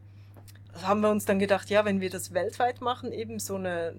haben 0.83 1.01
wir 1.01 1.09
uns 1.09 1.25
dann 1.25 1.39
gedacht, 1.39 1.69
ja, 1.69 1.85
wenn 1.85 2.01
wir 2.01 2.09
das 2.09 2.33
weltweit 2.33 2.81
machen, 2.81 3.11
eben 3.11 3.39
so 3.39 3.55
eine, 3.55 3.93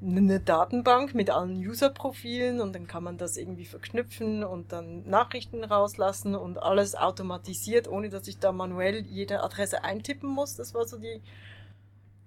eine 0.00 0.40
Datenbank 0.40 1.14
mit 1.14 1.30
allen 1.30 1.56
User-Profilen 1.56 2.60
und 2.60 2.74
dann 2.74 2.86
kann 2.86 3.02
man 3.02 3.18
das 3.18 3.36
irgendwie 3.36 3.66
verknüpfen 3.66 4.44
und 4.44 4.72
dann 4.72 5.08
Nachrichten 5.08 5.64
rauslassen 5.64 6.34
und 6.34 6.62
alles 6.62 6.94
automatisiert, 6.94 7.88
ohne 7.88 8.08
dass 8.08 8.28
ich 8.28 8.38
da 8.38 8.52
manuell 8.52 9.04
jede 9.06 9.42
Adresse 9.42 9.84
eintippen 9.84 10.28
muss. 10.28 10.56
Das 10.56 10.74
war 10.74 10.86
so 10.86 10.98
die 10.98 11.20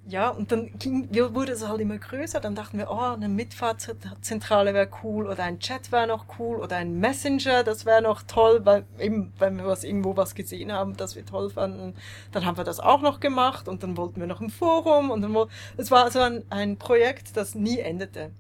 ja, 0.08 0.30
und 0.30 0.52
dann 0.52 0.72
ging, 0.80 1.10
wurde 1.36 1.52
es 1.52 1.68
halt 1.68 1.80
immer 1.80 1.98
größer. 1.98 2.40
Dann 2.40 2.56
dachten 2.56 2.80
wir, 2.80 2.90
oh, 2.90 3.14
eine 3.14 3.30
Mitfahrzentrale 3.30 4.74
wäre 4.74 4.90
cool 5.04 5.28
oder 5.28 5.44
ein 5.44 5.60
Chat 5.60 5.92
wäre 5.92 6.08
noch 6.08 6.26
cool 6.40 6.60
oder 6.60 6.78
ein 6.78 7.00
Messenger, 7.00 7.64
das 7.64 7.86
wäre 7.86 8.02
noch 8.02 8.24
toll, 8.24 8.62
weil 8.64 8.86
eben, 9.00 9.32
wenn 9.38 9.58
wir 9.58 9.68
was 9.68 9.84
irgendwo 9.84 10.18
was 10.18 10.34
gesehen 10.34 10.72
haben, 10.72 10.98
das 10.98 11.16
wir 11.16 11.26
toll 11.26 11.52
fanden, 11.52 11.94
dann 12.32 12.46
haben 12.46 12.58
wir 12.58 12.64
das 12.64 12.80
auch 12.80 13.02
noch 13.02 13.20
gemacht 13.20 13.68
und 13.68 13.84
dann 13.84 13.96
wollten 13.96 14.20
wir 14.20 14.28
noch 14.28 14.42
ein 14.42 14.50
Forum 14.50 15.12
und 15.12 15.22
dann 15.22 15.38
es 15.78 15.92
war 15.92 16.06
also 16.06 16.20
ein, 16.20 16.44
ein 16.50 16.78
Projekt, 16.78 17.38
das 17.38 17.54
nie 17.54 17.78
endete. 17.78 18.32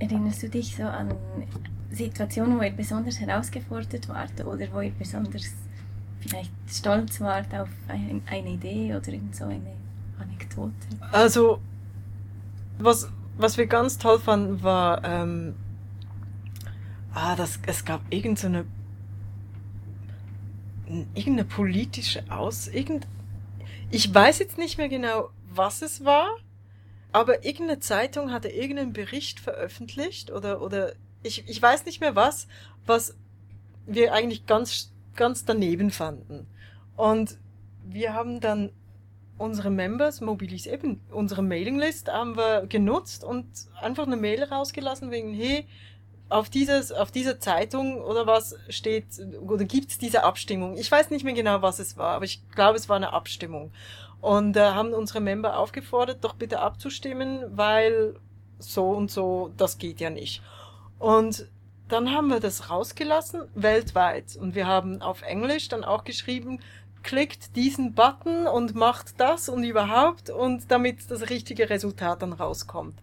Erinnerst 0.00 0.42
du 0.42 0.48
dich 0.48 0.76
so 0.76 0.82
an 0.82 1.14
Situationen, 1.90 2.58
wo 2.58 2.62
ihr 2.62 2.72
besonders 2.72 3.20
herausgefordert 3.20 4.08
wart 4.08 4.44
oder 4.44 4.66
wo 4.72 4.80
ihr 4.80 4.92
besonders 4.98 5.52
vielleicht 6.20 6.50
stolz 6.68 7.20
wart 7.20 7.54
auf 7.54 7.68
eine 7.88 8.50
Idee 8.50 8.94
oder 8.94 9.08
in 9.12 9.32
so 9.32 9.44
eine 9.44 9.85
Anekdote? 10.18 10.72
Also, 11.12 11.60
was, 12.78 13.08
was 13.36 13.56
wir 13.56 13.66
ganz 13.66 13.98
toll 13.98 14.18
fanden, 14.18 14.62
war, 14.62 15.04
ähm, 15.04 15.54
ah, 17.14 17.36
das, 17.36 17.58
es 17.66 17.84
gab 17.84 18.02
irgendeine, 18.10 18.64
irgendeine 20.86 21.44
politische 21.44 22.24
Aus, 22.30 22.68
irgend, 22.68 23.06
ich 23.90 24.12
weiß 24.12 24.38
jetzt 24.38 24.58
nicht 24.58 24.78
mehr 24.78 24.88
genau, 24.88 25.30
was 25.48 25.82
es 25.82 26.04
war, 26.04 26.28
aber 27.12 27.44
irgendeine 27.44 27.80
Zeitung 27.80 28.30
hatte 28.30 28.48
irgendeinen 28.48 28.92
Bericht 28.92 29.40
veröffentlicht 29.40 30.30
oder, 30.30 30.60
oder 30.60 30.92
ich, 31.22 31.48
ich 31.48 31.60
weiß 31.60 31.86
nicht 31.86 32.00
mehr 32.00 32.14
was, 32.14 32.46
was 32.84 33.16
wir 33.86 34.12
eigentlich 34.12 34.46
ganz, 34.46 34.92
ganz 35.14 35.44
daneben 35.44 35.90
fanden. 35.90 36.46
Und 36.96 37.38
wir 37.84 38.14
haben 38.14 38.40
dann 38.40 38.70
unsere 39.38 39.70
Members 39.70 40.20
mobilisiert, 40.20 40.76
eben 40.76 41.00
unsere 41.10 41.42
Mailinglist 41.42 42.10
haben 42.10 42.36
wir 42.36 42.66
genutzt 42.66 43.24
und 43.24 43.46
einfach 43.80 44.06
eine 44.06 44.16
Mail 44.16 44.44
rausgelassen 44.44 45.10
wegen, 45.10 45.34
hey, 45.34 45.66
auf 46.28 46.48
dieses, 46.50 46.90
auf 46.90 47.10
dieser 47.10 47.38
Zeitung 47.38 48.00
oder 48.00 48.26
was 48.26 48.56
steht, 48.68 49.06
oder 49.40 49.64
gibt's 49.64 49.98
diese 49.98 50.24
Abstimmung? 50.24 50.76
Ich 50.76 50.90
weiß 50.90 51.10
nicht 51.10 51.24
mehr 51.24 51.34
genau, 51.34 51.62
was 51.62 51.78
es 51.78 51.96
war, 51.96 52.14
aber 52.16 52.24
ich 52.24 52.42
glaube, 52.50 52.76
es 52.76 52.88
war 52.88 52.96
eine 52.96 53.12
Abstimmung. 53.12 53.72
Und 54.20 54.56
äh, 54.56 54.60
haben 54.60 54.92
unsere 54.92 55.20
Member 55.20 55.58
aufgefordert, 55.58 56.24
doch 56.24 56.34
bitte 56.34 56.60
abzustimmen, 56.60 57.44
weil 57.50 58.16
so 58.58 58.90
und 58.90 59.10
so, 59.10 59.52
das 59.56 59.78
geht 59.78 60.00
ja 60.00 60.10
nicht. 60.10 60.42
Und 60.98 61.46
dann 61.88 62.10
haben 62.10 62.28
wir 62.28 62.40
das 62.40 62.70
rausgelassen, 62.70 63.42
weltweit. 63.54 64.36
Und 64.36 64.54
wir 64.54 64.66
haben 64.66 65.02
auf 65.02 65.22
Englisch 65.22 65.68
dann 65.68 65.84
auch 65.84 66.02
geschrieben, 66.02 66.58
klickt 67.06 67.54
diesen 67.54 67.94
Button 67.94 68.48
und 68.48 68.74
macht 68.74 69.20
das 69.20 69.48
und 69.48 69.62
überhaupt 69.62 70.28
und 70.28 70.72
damit 70.72 71.08
das 71.08 71.30
richtige 71.30 71.70
Resultat 71.70 72.20
dann 72.20 72.32
rauskommt. 72.32 72.98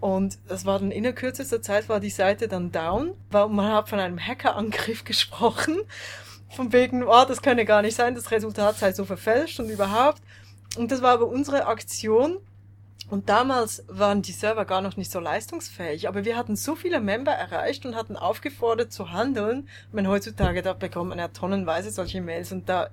Und 0.00 0.38
das 0.48 0.64
war 0.64 0.78
dann 0.78 0.90
in 0.90 1.02
der 1.02 1.12
kürzester 1.12 1.60
Zeit 1.60 1.90
war 1.90 2.00
die 2.00 2.08
Seite 2.08 2.48
dann 2.48 2.72
down, 2.72 3.12
weil 3.30 3.48
man 3.50 3.70
hat 3.70 3.90
von 3.90 4.00
einem 4.00 4.18
Hackerangriff 4.18 5.04
gesprochen. 5.04 5.76
Von 6.56 6.72
wegen, 6.72 7.04
oh, 7.04 7.24
das 7.28 7.42
könne 7.42 7.66
gar 7.66 7.82
nicht 7.82 7.96
sein, 7.96 8.14
das 8.14 8.30
Resultat 8.30 8.78
sei 8.78 8.92
so 8.92 9.04
verfälscht 9.04 9.60
und 9.60 9.68
überhaupt. 9.68 10.22
Und 10.78 10.90
das 10.90 11.02
war 11.02 11.12
aber 11.12 11.26
unsere 11.26 11.66
Aktion. 11.66 12.38
Und 13.10 13.28
damals 13.28 13.84
waren 13.88 14.22
die 14.22 14.32
Server 14.32 14.64
gar 14.64 14.80
noch 14.80 14.96
nicht 14.96 15.10
so 15.10 15.20
leistungsfähig, 15.20 16.08
aber 16.08 16.24
wir 16.24 16.38
hatten 16.38 16.56
so 16.56 16.74
viele 16.74 17.00
Member 17.00 17.32
erreicht 17.32 17.84
und 17.84 17.94
hatten 17.94 18.16
aufgefordert 18.16 18.90
zu 18.90 19.12
handeln. 19.12 19.68
Ich 19.88 19.94
meine, 19.94 20.08
heutzutage, 20.08 20.62
da 20.62 20.72
bekommt 20.72 21.10
man 21.10 21.18
ja 21.18 21.28
tonnenweise 21.28 21.90
solche 21.90 22.22
Mails 22.22 22.50
und 22.50 22.70
da 22.70 22.88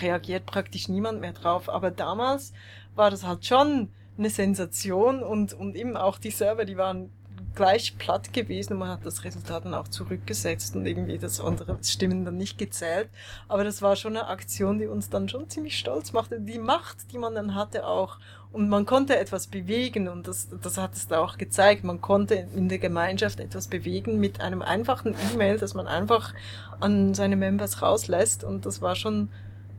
reagiert 0.00 0.46
praktisch 0.46 0.88
niemand 0.88 1.20
mehr 1.20 1.32
drauf. 1.32 1.68
Aber 1.68 1.90
damals 1.90 2.52
war 2.94 3.10
das 3.10 3.24
halt 3.26 3.44
schon 3.44 3.88
eine 4.18 4.30
Sensation 4.30 5.22
und, 5.22 5.52
und 5.54 5.74
eben 5.74 5.96
auch 5.96 6.18
die 6.18 6.30
Server, 6.30 6.64
die 6.64 6.76
waren 6.76 7.10
gleich 7.54 7.98
platt 7.98 8.32
gewesen 8.32 8.74
und 8.74 8.78
man 8.80 8.88
hat 8.88 9.04
das 9.04 9.24
Resultat 9.24 9.64
dann 9.64 9.74
auch 9.74 9.88
zurückgesetzt 9.88 10.74
und 10.74 10.86
irgendwie 10.86 11.18
das 11.18 11.40
andere 11.40 11.78
Stimmen 11.82 12.24
dann 12.24 12.36
nicht 12.36 12.58
gezählt. 12.58 13.08
Aber 13.48 13.64
das 13.64 13.82
war 13.82 13.96
schon 13.96 14.16
eine 14.16 14.28
Aktion, 14.28 14.78
die 14.78 14.86
uns 14.86 15.10
dann 15.10 15.28
schon 15.28 15.48
ziemlich 15.50 15.78
stolz 15.78 16.12
machte. 16.12 16.40
Die 16.40 16.58
Macht, 16.58 17.12
die 17.12 17.18
man 17.18 17.34
dann 17.34 17.54
hatte 17.54 17.86
auch. 17.86 18.18
Und 18.52 18.68
man 18.68 18.84
konnte 18.84 19.18
etwas 19.18 19.46
bewegen 19.46 20.08
und 20.08 20.28
das, 20.28 20.48
das 20.62 20.76
hat 20.76 20.94
es 20.94 21.08
da 21.08 21.20
auch 21.20 21.38
gezeigt. 21.38 21.84
Man 21.84 22.02
konnte 22.02 22.46
in 22.54 22.68
der 22.68 22.78
Gemeinschaft 22.78 23.40
etwas 23.40 23.66
bewegen 23.66 24.20
mit 24.20 24.40
einem 24.42 24.60
einfachen 24.60 25.14
E-Mail, 25.32 25.58
das 25.58 25.72
man 25.72 25.86
einfach 25.86 26.34
an 26.78 27.14
seine 27.14 27.36
Members 27.36 27.80
rauslässt 27.80 28.44
und 28.44 28.66
das 28.66 28.82
war 28.82 28.94
schon, 28.94 29.30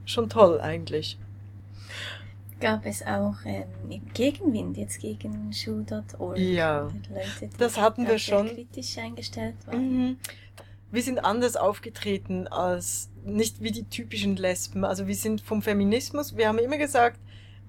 schon 0.06 0.30
toll 0.30 0.60
eigentlich 0.62 1.18
gab 2.64 2.86
es 2.86 3.06
auch 3.06 3.36
ähm, 3.46 3.66
Gegenwind 4.14 4.78
jetzt 4.78 5.02
gegen 5.02 5.52
Schuh.org. 5.52 6.38
Ja, 6.38 6.84
Leute, 7.10 7.50
das 7.58 7.78
hatten 7.78 8.08
wir 8.08 8.18
schon. 8.18 8.48
kritisch 8.48 8.98
eingestellt 8.98 9.56
waren. 9.66 10.08
Mhm. 10.08 10.18
Wir 10.90 11.04
sind 11.04 11.20
anders 11.20 11.58
aufgetreten 11.58 12.48
als 12.48 13.10
nicht 13.26 13.62
wie 13.62 13.72
die 13.72 13.84
typischen 13.84 14.38
Lesben. 14.38 14.86
Also 14.86 15.08
wir 15.08 15.16
sind 15.16 15.42
vom 15.42 15.62
Feminismus, 15.62 16.38
wir 16.38 16.48
haben 16.48 16.58
immer 16.58 16.78
gesagt, 16.78 17.20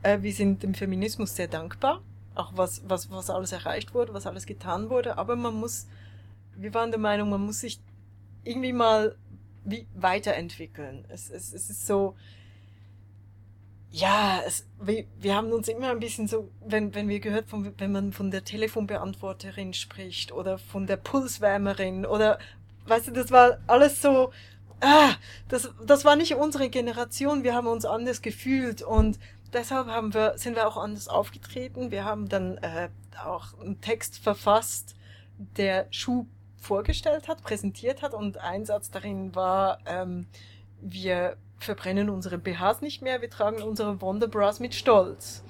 äh, 0.04 0.22
wir 0.22 0.32
sind 0.32 0.62
dem 0.62 0.74
Feminismus 0.74 1.34
sehr 1.34 1.48
dankbar, 1.48 2.00
auch 2.36 2.52
was, 2.54 2.82
was, 2.86 3.10
was 3.10 3.30
alles 3.30 3.50
erreicht 3.50 3.94
wurde, 3.94 4.14
was 4.14 4.28
alles 4.28 4.46
getan 4.46 4.90
wurde, 4.90 5.18
aber 5.18 5.34
man 5.34 5.54
muss, 5.54 5.88
wir 6.54 6.72
waren 6.72 6.90
der 6.92 7.00
Meinung, 7.00 7.30
man 7.30 7.44
muss 7.44 7.60
sich 7.60 7.80
irgendwie 8.44 8.72
mal 8.72 9.16
wie 9.64 9.86
weiterentwickeln. 9.94 11.04
Es, 11.08 11.30
es, 11.30 11.52
es 11.52 11.70
ist 11.70 11.86
so, 11.86 12.14
ja, 13.90 14.40
es, 14.46 14.66
wir, 14.80 15.04
wir 15.18 15.34
haben 15.34 15.52
uns 15.52 15.68
immer 15.68 15.90
ein 15.90 16.00
bisschen 16.00 16.26
so, 16.28 16.50
wenn, 16.64 16.94
wenn 16.94 17.08
wir 17.08 17.20
gehört, 17.20 17.48
von, 17.48 17.72
wenn 17.78 17.92
man 17.92 18.12
von 18.12 18.30
der 18.30 18.44
Telefonbeantworterin 18.44 19.72
spricht 19.72 20.32
oder 20.32 20.58
von 20.58 20.86
der 20.86 20.96
Pulswärmerin 20.96 22.04
oder, 22.04 22.38
weißt 22.86 23.08
du, 23.08 23.12
das 23.12 23.30
war 23.30 23.58
alles 23.66 24.02
so, 24.02 24.32
ah, 24.80 25.14
das, 25.48 25.72
das 25.86 26.04
war 26.04 26.16
nicht 26.16 26.34
unsere 26.34 26.70
Generation, 26.70 27.44
wir 27.44 27.54
haben 27.54 27.68
uns 27.68 27.84
anders 27.84 28.20
gefühlt 28.20 28.82
und 28.82 29.18
deshalb 29.54 29.86
haben 29.86 30.12
wir, 30.12 30.36
sind 30.36 30.56
wir 30.56 30.66
auch 30.66 30.76
anders 30.76 31.08
aufgetreten. 31.08 31.90
Wir 31.90 32.04
haben 32.04 32.28
dann 32.28 32.58
äh, 32.58 32.88
auch 33.24 33.58
einen 33.60 33.80
Text 33.80 34.18
verfasst, 34.18 34.94
der 35.38 35.86
Schuh 35.90 36.26
vorgestellt 36.64 37.28
hat, 37.28 37.42
präsentiert 37.42 38.02
hat 38.02 38.14
und 38.14 38.38
ein 38.38 38.64
Satz 38.64 38.90
darin 38.90 39.34
war, 39.34 39.78
ähm, 39.86 40.26
wir 40.80 41.36
verbrennen 41.58 42.10
unsere 42.10 42.38
BHs 42.38 42.80
nicht 42.80 43.02
mehr, 43.02 43.20
wir 43.22 43.30
tragen 43.30 43.62
unsere 43.62 44.00
Wonderbras 44.00 44.60
mit 44.60 44.74
Stolz. 44.74 45.44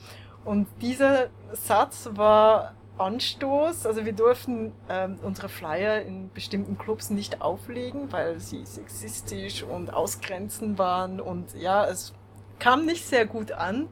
Und 0.44 0.68
dieser 0.80 1.28
Satz 1.52 2.11
war 2.12 2.75
Anstoß, 2.99 3.87
also 3.87 4.04
wir 4.04 4.12
durften 4.12 4.73
ähm, 4.88 5.18
unsere 5.23 5.49
Flyer 5.49 6.02
in 6.02 6.30
bestimmten 6.33 6.78
Clubs 6.78 7.11
nicht 7.11 7.40
auflegen, 7.40 8.12
weil 8.12 8.38
sie 8.38 8.64
sexistisch 8.64 9.64
und 9.64 9.92
ausgrenzend 9.92 10.78
waren 10.78 11.21
und 11.21 11.54
ja, 11.54 11.87
es 11.87 12.12
kam 12.61 12.87
nicht 12.87 13.04
sehr 13.04 13.26
gut 13.26 13.50
an. 13.50 13.88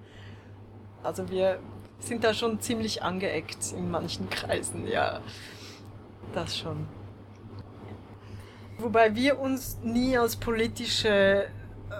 Also 1.02 1.30
wir 1.30 1.58
sind 1.98 2.22
da 2.22 2.32
schon 2.32 2.60
ziemlich 2.60 3.02
angeeckt 3.02 3.72
in 3.72 3.90
manchen 3.90 4.30
Kreisen, 4.30 4.86
ja. 4.86 5.20
Das 6.32 6.56
schon. 6.56 6.86
Wobei 8.82 9.14
wir 9.14 9.38
uns 9.38 9.78
nie 9.82 10.18
als 10.18 10.36
politische 10.36 11.46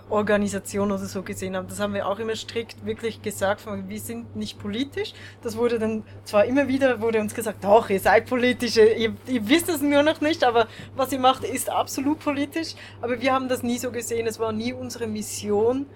Organisation 0.08 0.90
oder 0.90 1.04
so 1.04 1.22
gesehen 1.22 1.56
haben. 1.56 1.68
Das 1.68 1.80
haben 1.80 1.94
wir 1.94 2.06
auch 2.06 2.18
immer 2.18 2.36
strikt 2.36 2.84
wirklich 2.84 3.22
gesagt, 3.22 3.64
wir 3.66 4.00
sind 4.00 4.36
nicht 4.36 4.58
politisch. 4.58 5.14
Das 5.42 5.56
wurde 5.56 5.78
dann 5.78 6.02
zwar 6.24 6.44
immer 6.44 6.68
wieder 6.68 7.00
wurde 7.00 7.20
uns 7.20 7.34
gesagt, 7.34 7.64
doch, 7.64 7.88
ihr 7.90 8.00
seid 8.00 8.26
politisch, 8.26 8.76
ihr, 8.76 9.14
ihr 9.26 9.48
wisst 9.48 9.68
es 9.68 9.80
nur 9.80 10.02
noch 10.02 10.20
nicht, 10.20 10.44
aber 10.44 10.68
was 10.96 11.12
ihr 11.12 11.18
macht, 11.18 11.44
ist 11.44 11.70
absolut 11.70 12.20
politisch. 12.20 12.74
Aber 13.00 13.20
wir 13.20 13.32
haben 13.32 13.48
das 13.48 13.62
nie 13.62 13.78
so 13.78 13.90
gesehen. 13.90 14.26
Es 14.26 14.38
war 14.38 14.52
nie 14.52 14.72
unsere 14.72 15.06
Mission, 15.06 15.86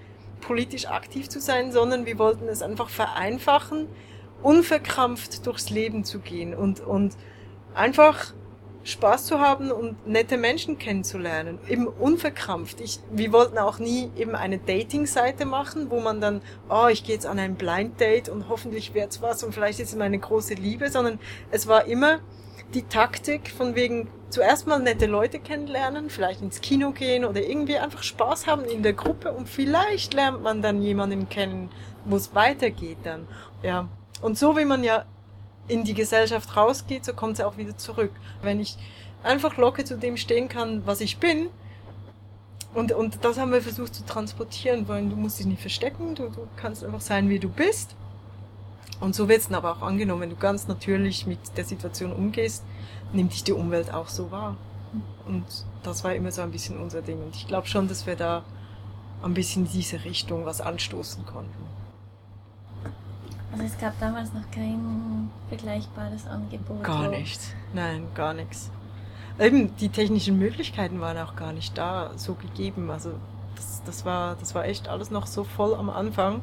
politisch 0.41 0.87
aktiv 0.87 1.29
zu 1.29 1.41
sein, 1.41 1.73
sondern 1.73 2.07
wir 2.07 2.19
wollten 2.19 2.49
es 2.49 2.63
einfach 2.63 2.89
vereinfachen, 2.89 3.89
unverkrampft 4.43 5.47
durchs 5.47 5.71
Leben 5.71 6.05
zu 6.05 6.21
gehen 6.21 6.55
und, 6.55 6.81
und 6.81 7.17
einfach 7.75 8.33
Spaß 8.87 9.27
zu 9.27 9.41
haben 9.41 9.73
und 9.73 10.07
nette 10.07 10.37
Menschen 10.37 10.79
kennenzulernen. 10.79 11.59
Eben 11.69 11.89
unverkrampft. 11.89 12.81
Ich, 12.81 13.01
wir 13.11 13.33
wollten 13.33 13.59
auch 13.59 13.81
nie 13.81 14.11
eben 14.17 14.37
eine 14.37 14.59
Dating-Seite 14.59 15.45
machen, 15.45 15.91
wo 15.91 16.01
man 16.01 16.21
dann, 16.21 16.41
oh, 16.71 16.87
ich 16.87 17.03
gehe 17.03 17.17
jetzt 17.17 17.27
an 17.27 17.41
ein 17.41 17.57
Blind 17.57 18.01
Date 18.01 18.29
und 18.29 18.49
hoffentlich 18.49 18.95
wird's 18.95 19.21
was 19.21 19.43
und 19.43 19.53
vielleicht 19.53 19.81
ist 19.81 19.91
es 19.91 19.97
meine 19.97 20.19
große 20.19 20.55
Liebe, 20.55 20.89
sondern 20.89 21.19
es 21.51 21.67
war 21.67 21.87
immer 21.87 22.21
die 22.75 22.83
Taktik 22.83 23.51
von 23.51 23.75
wegen 23.75 24.09
zuerst 24.31 24.69
mal 24.69 24.79
nette 24.79 25.07
Leute 25.07 25.41
kennenlernen, 25.41 26.09
vielleicht 26.09 26.41
ins 26.41 26.61
Kino 26.61 26.93
gehen 26.93 27.25
oder 27.25 27.41
irgendwie 27.41 27.79
einfach 27.79 28.05
Spaß 28.05 28.47
haben 28.47 28.65
in 28.65 28.83
der 28.83 28.93
Gruppe 28.93 29.33
und 29.33 29.49
vielleicht 29.49 30.15
lernt 30.15 30.43
man 30.43 30.63
dann 30.63 30.81
jemanden 30.81 31.29
kennen, 31.29 31.71
wo 32.05 32.17
es 32.17 32.35
weitergeht 32.35 32.99
dann. 33.03 33.27
Ja. 33.63 33.89
Und 34.23 34.39
so 34.39 34.57
wie 34.57 34.65
man 34.65 34.85
ja 34.85 35.05
in 35.69 35.85
die 35.85 35.95
Gesellschaft 35.95 36.57
rausgeht, 36.57 37.05
so 37.05 37.13
kommt 37.13 37.37
sie 37.37 37.47
auch 37.47 37.57
wieder 37.57 37.77
zurück. 37.77 38.13
Wenn 38.43 38.61
ich 38.61 38.77
einfach 39.23 39.57
locker 39.57 39.85
zu 39.85 39.97
dem 39.99 40.17
stehen 40.17 40.49
kann, 40.49 40.87
was 40.87 41.01
ich 41.01 41.19
bin, 41.19 41.49
und, 42.75 42.93
und 42.93 43.25
das 43.25 43.39
haben 43.39 43.53
wir 43.53 43.63
versucht 43.63 43.95
zu 43.95 44.05
transportieren, 44.05 44.87
weil 44.87 45.09
du 45.09 45.17
musst 45.17 45.39
dich 45.39 45.47
nicht 45.47 45.63
verstecken, 45.63 46.15
du, 46.15 46.29
du 46.29 46.47
kannst 46.57 46.85
einfach 46.85 47.01
sein, 47.01 47.31
wie 47.31 47.39
du 47.39 47.49
bist. 47.49 47.97
Und 49.01 49.15
so 49.15 49.29
wird 49.29 49.41
es 49.41 49.49
dann 49.49 49.55
aber 49.55 49.73
auch 49.73 49.83
angenommen, 49.83 50.23
wenn 50.23 50.31
du 50.31 50.37
ganz 50.37 50.69
natürlich 50.69 51.27
mit 51.27 51.39
der 51.57 51.65
Situation 51.65 52.13
umgehst, 52.13 52.65
nimmt 53.15 53.33
dich 53.33 53.45
die 53.45 53.53
Umwelt 53.53 53.93
auch 53.95 54.09
so 54.09 54.31
wahr. 54.31 54.57
Und 55.27 55.45
das 55.83 56.05
war 56.05 56.15
immer 56.15 56.31
so 56.33 56.43
ein 56.43 56.51
bisschen 56.51 56.79
unser 56.79 57.01
Ding. 57.01 57.23
Und 57.23 57.35
ich 57.35 57.47
glaube 57.47 57.67
schon, 57.67 57.89
dass 57.89 58.07
wir 58.07 58.15
da 58.15 58.45
ein 59.23 59.33
bisschen 59.33 59.67
in 59.67 59.73
diese 59.73 60.05
Richtung 60.05 60.45
was 60.45 60.61
anstoßen 60.61 61.25
konnten. 61.25 61.66
Also 63.57 63.73
es 63.73 63.81
gab 63.81 63.99
damals 64.01 64.35
noch 64.35 64.51
kein 64.51 65.31
vergleichbares 65.49 66.27
Angebot. 66.27 66.85
Gar 66.85 67.09
nichts. 67.09 67.55
Nein, 67.73 68.07
gar 68.15 68.35
nichts. 68.35 68.71
Eben, 69.39 69.75
die 69.77 69.89
technischen 69.89 70.39
Möglichkeiten 70.39 71.01
waren 71.01 71.17
auch 71.17 71.37
gar 71.37 71.55
nicht 71.55 71.77
da, 71.79 72.11
so 72.17 72.35
gegeben. 72.35 72.91
Also 72.91 73.13
das, 73.55 73.83
das, 73.87 74.05
war, 74.05 74.37
das 74.37 74.55
war 74.55 74.67
echt 74.67 74.89
alles 74.89 75.11
noch 75.11 75.27
so 75.27 75.43
voll 75.43 75.75
am 75.75 75.89
Anfang. 75.89 76.43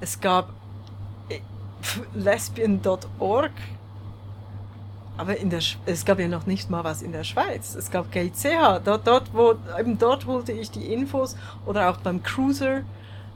Es 0.00 0.20
gab 0.20 0.50
äh, 1.30 1.40
lesbian.org 2.14 3.52
aber 5.16 5.36
in 5.36 5.50
der, 5.50 5.60
es 5.86 6.04
gab 6.04 6.18
ja 6.18 6.28
noch 6.28 6.46
nicht 6.46 6.70
mal 6.70 6.84
was 6.84 7.02
in 7.02 7.12
der 7.12 7.24
Schweiz. 7.24 7.74
Es 7.74 7.90
gab 7.90 8.10
GCH. 8.10 8.80
Dort, 8.84 9.06
dort, 9.06 9.34
wo, 9.34 9.54
eben 9.78 9.98
dort 9.98 10.26
holte 10.26 10.52
ich 10.52 10.70
die 10.70 10.92
Infos 10.92 11.36
oder 11.66 11.90
auch 11.90 11.98
beim 11.98 12.22
Cruiser, 12.22 12.82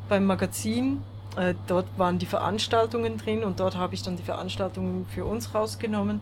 beim 0.09 0.25
Magazin. 0.25 1.03
Äh, 1.37 1.55
dort 1.67 1.87
waren 1.97 2.19
die 2.19 2.27
Veranstaltungen 2.27 3.19
drin 3.19 3.45
und 3.45 3.61
dort 3.61 3.77
habe 3.77 3.95
ich 3.95 4.03
dann 4.03 4.17
die 4.17 4.23
Veranstaltungen 4.23 5.07
für 5.07 5.25
uns 5.25 5.55
rausgenommen. 5.55 6.21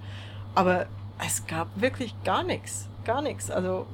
Aber 0.54 0.86
es 1.24 1.46
gab 1.46 1.68
wirklich 1.80 2.14
gar 2.24 2.42
nichts. 2.42 2.88
Gar 3.04 3.22
nichts. 3.22 3.50
Also, 3.50 3.86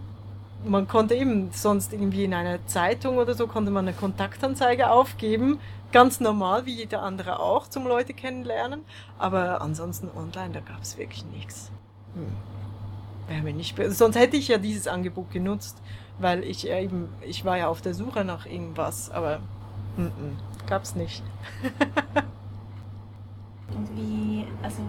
man 0.64 0.88
konnte 0.88 1.14
eben 1.14 1.50
sonst 1.52 1.92
irgendwie 1.92 2.24
in 2.24 2.34
einer 2.34 2.64
Zeitung 2.66 3.18
oder 3.18 3.34
so 3.34 3.46
konnte 3.46 3.70
man 3.70 3.86
eine 3.86 3.96
Kontaktanzeige 3.96 4.90
aufgeben 4.90 5.60
ganz 5.92 6.20
normal, 6.20 6.66
wie 6.66 6.74
jeder 6.74 7.02
andere 7.02 7.40
auch, 7.40 7.68
zum 7.68 7.86
Leute 7.86 8.14
kennenlernen. 8.14 8.84
Aber 9.18 9.60
ansonsten 9.60 10.10
online, 10.14 10.52
da 10.52 10.60
gab 10.60 10.82
es 10.82 10.98
wirklich 10.98 11.24
nichts. 11.26 11.70
Hm. 12.14 12.32
Wäre 13.28 13.42
mir 13.42 13.52
nicht, 13.52 13.76
sonst 13.90 14.16
hätte 14.16 14.36
ich 14.36 14.48
ja 14.48 14.58
dieses 14.58 14.88
Angebot 14.88 15.30
genutzt, 15.30 15.82
weil 16.18 16.42
ich 16.44 16.68
eben, 16.68 17.08
ich 17.20 17.44
war 17.44 17.58
ja 17.58 17.68
auf 17.68 17.82
der 17.82 17.92
Suche 17.92 18.24
nach 18.24 18.46
irgendwas, 18.46 19.10
aber 19.10 19.40
mm, 19.98 20.02
mm, 20.02 20.38
gab's 20.68 20.94
nicht. 20.94 21.22
Und 23.76 23.88
wie, 23.96 24.46
also, 24.62 24.82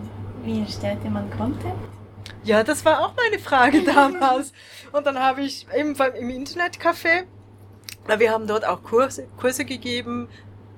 wie 0.43 0.61
erstellte 0.61 1.09
man 1.09 1.29
Content? 1.31 1.75
Ja, 2.43 2.63
das 2.63 2.85
war 2.85 3.01
auch 3.01 3.13
meine 3.15 3.39
Frage 3.39 3.83
damals. 3.93 4.53
Und 4.91 5.05
dann 5.05 5.19
habe 5.19 5.41
ich 5.41 5.67
eben 5.75 5.95
im 5.95 6.29
Internetcafé, 6.29 7.25
wir 8.17 8.31
haben 8.31 8.47
dort 8.47 8.65
auch 8.65 8.81
Kurse, 8.83 9.27
Kurse 9.37 9.65
gegeben, 9.65 10.27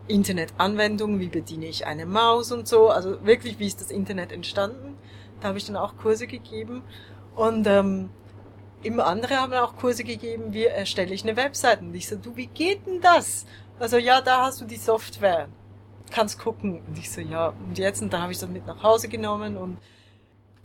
Internetanwendungen, 0.08 1.20
wie 1.20 1.30
bediene 1.30 1.68
ich 1.68 1.86
eine 1.86 2.06
Maus 2.06 2.52
und 2.52 2.68
so, 2.68 2.90
also 2.90 3.24
wirklich, 3.26 3.60
wie 3.60 3.68
ist 3.68 3.80
das 3.80 3.92
Internet 3.92 4.32
entstanden. 4.32 4.98
Da 5.40 5.50
habe 5.50 5.58
ich 5.58 5.66
dann 5.66 5.78
auch 5.78 5.96
Kurse 5.98 6.28
gegeben 6.28 6.84
und 7.36 7.66
ähm, 7.68 8.10
immer 8.84 9.06
andere 9.06 9.38
haben 9.38 9.54
auch 9.54 9.76
Kurse 9.76 10.04
gegeben, 10.04 10.54
wie 10.54 10.66
erstelle 10.66 11.14
ich 11.14 11.24
eine 11.24 11.36
Webseite. 11.36 11.84
Und 11.84 11.94
ich 11.96 12.08
so, 12.08 12.16
du, 12.16 12.36
wie 12.36 12.48
geht 12.48 12.86
denn 12.86 13.02
das? 13.02 13.46
Also 13.82 13.98
ja, 13.98 14.22
da 14.22 14.44
hast 14.44 14.62
du 14.62 14.66
die 14.66 14.78
Software, 14.78 15.48
kannst 16.12 16.38
gucken. 16.38 16.84
Und 16.88 17.00
ich 17.00 17.10
so, 17.10 17.20
ja, 17.20 17.48
und 17.48 17.80
jetzt, 17.80 18.00
und 18.00 18.14
da 18.14 18.22
habe 18.22 18.32
ich 18.32 18.38
das 18.38 18.48
mit 18.48 18.68
nach 18.68 18.84
Hause 18.84 19.08
genommen 19.08 19.58
und 19.58 19.80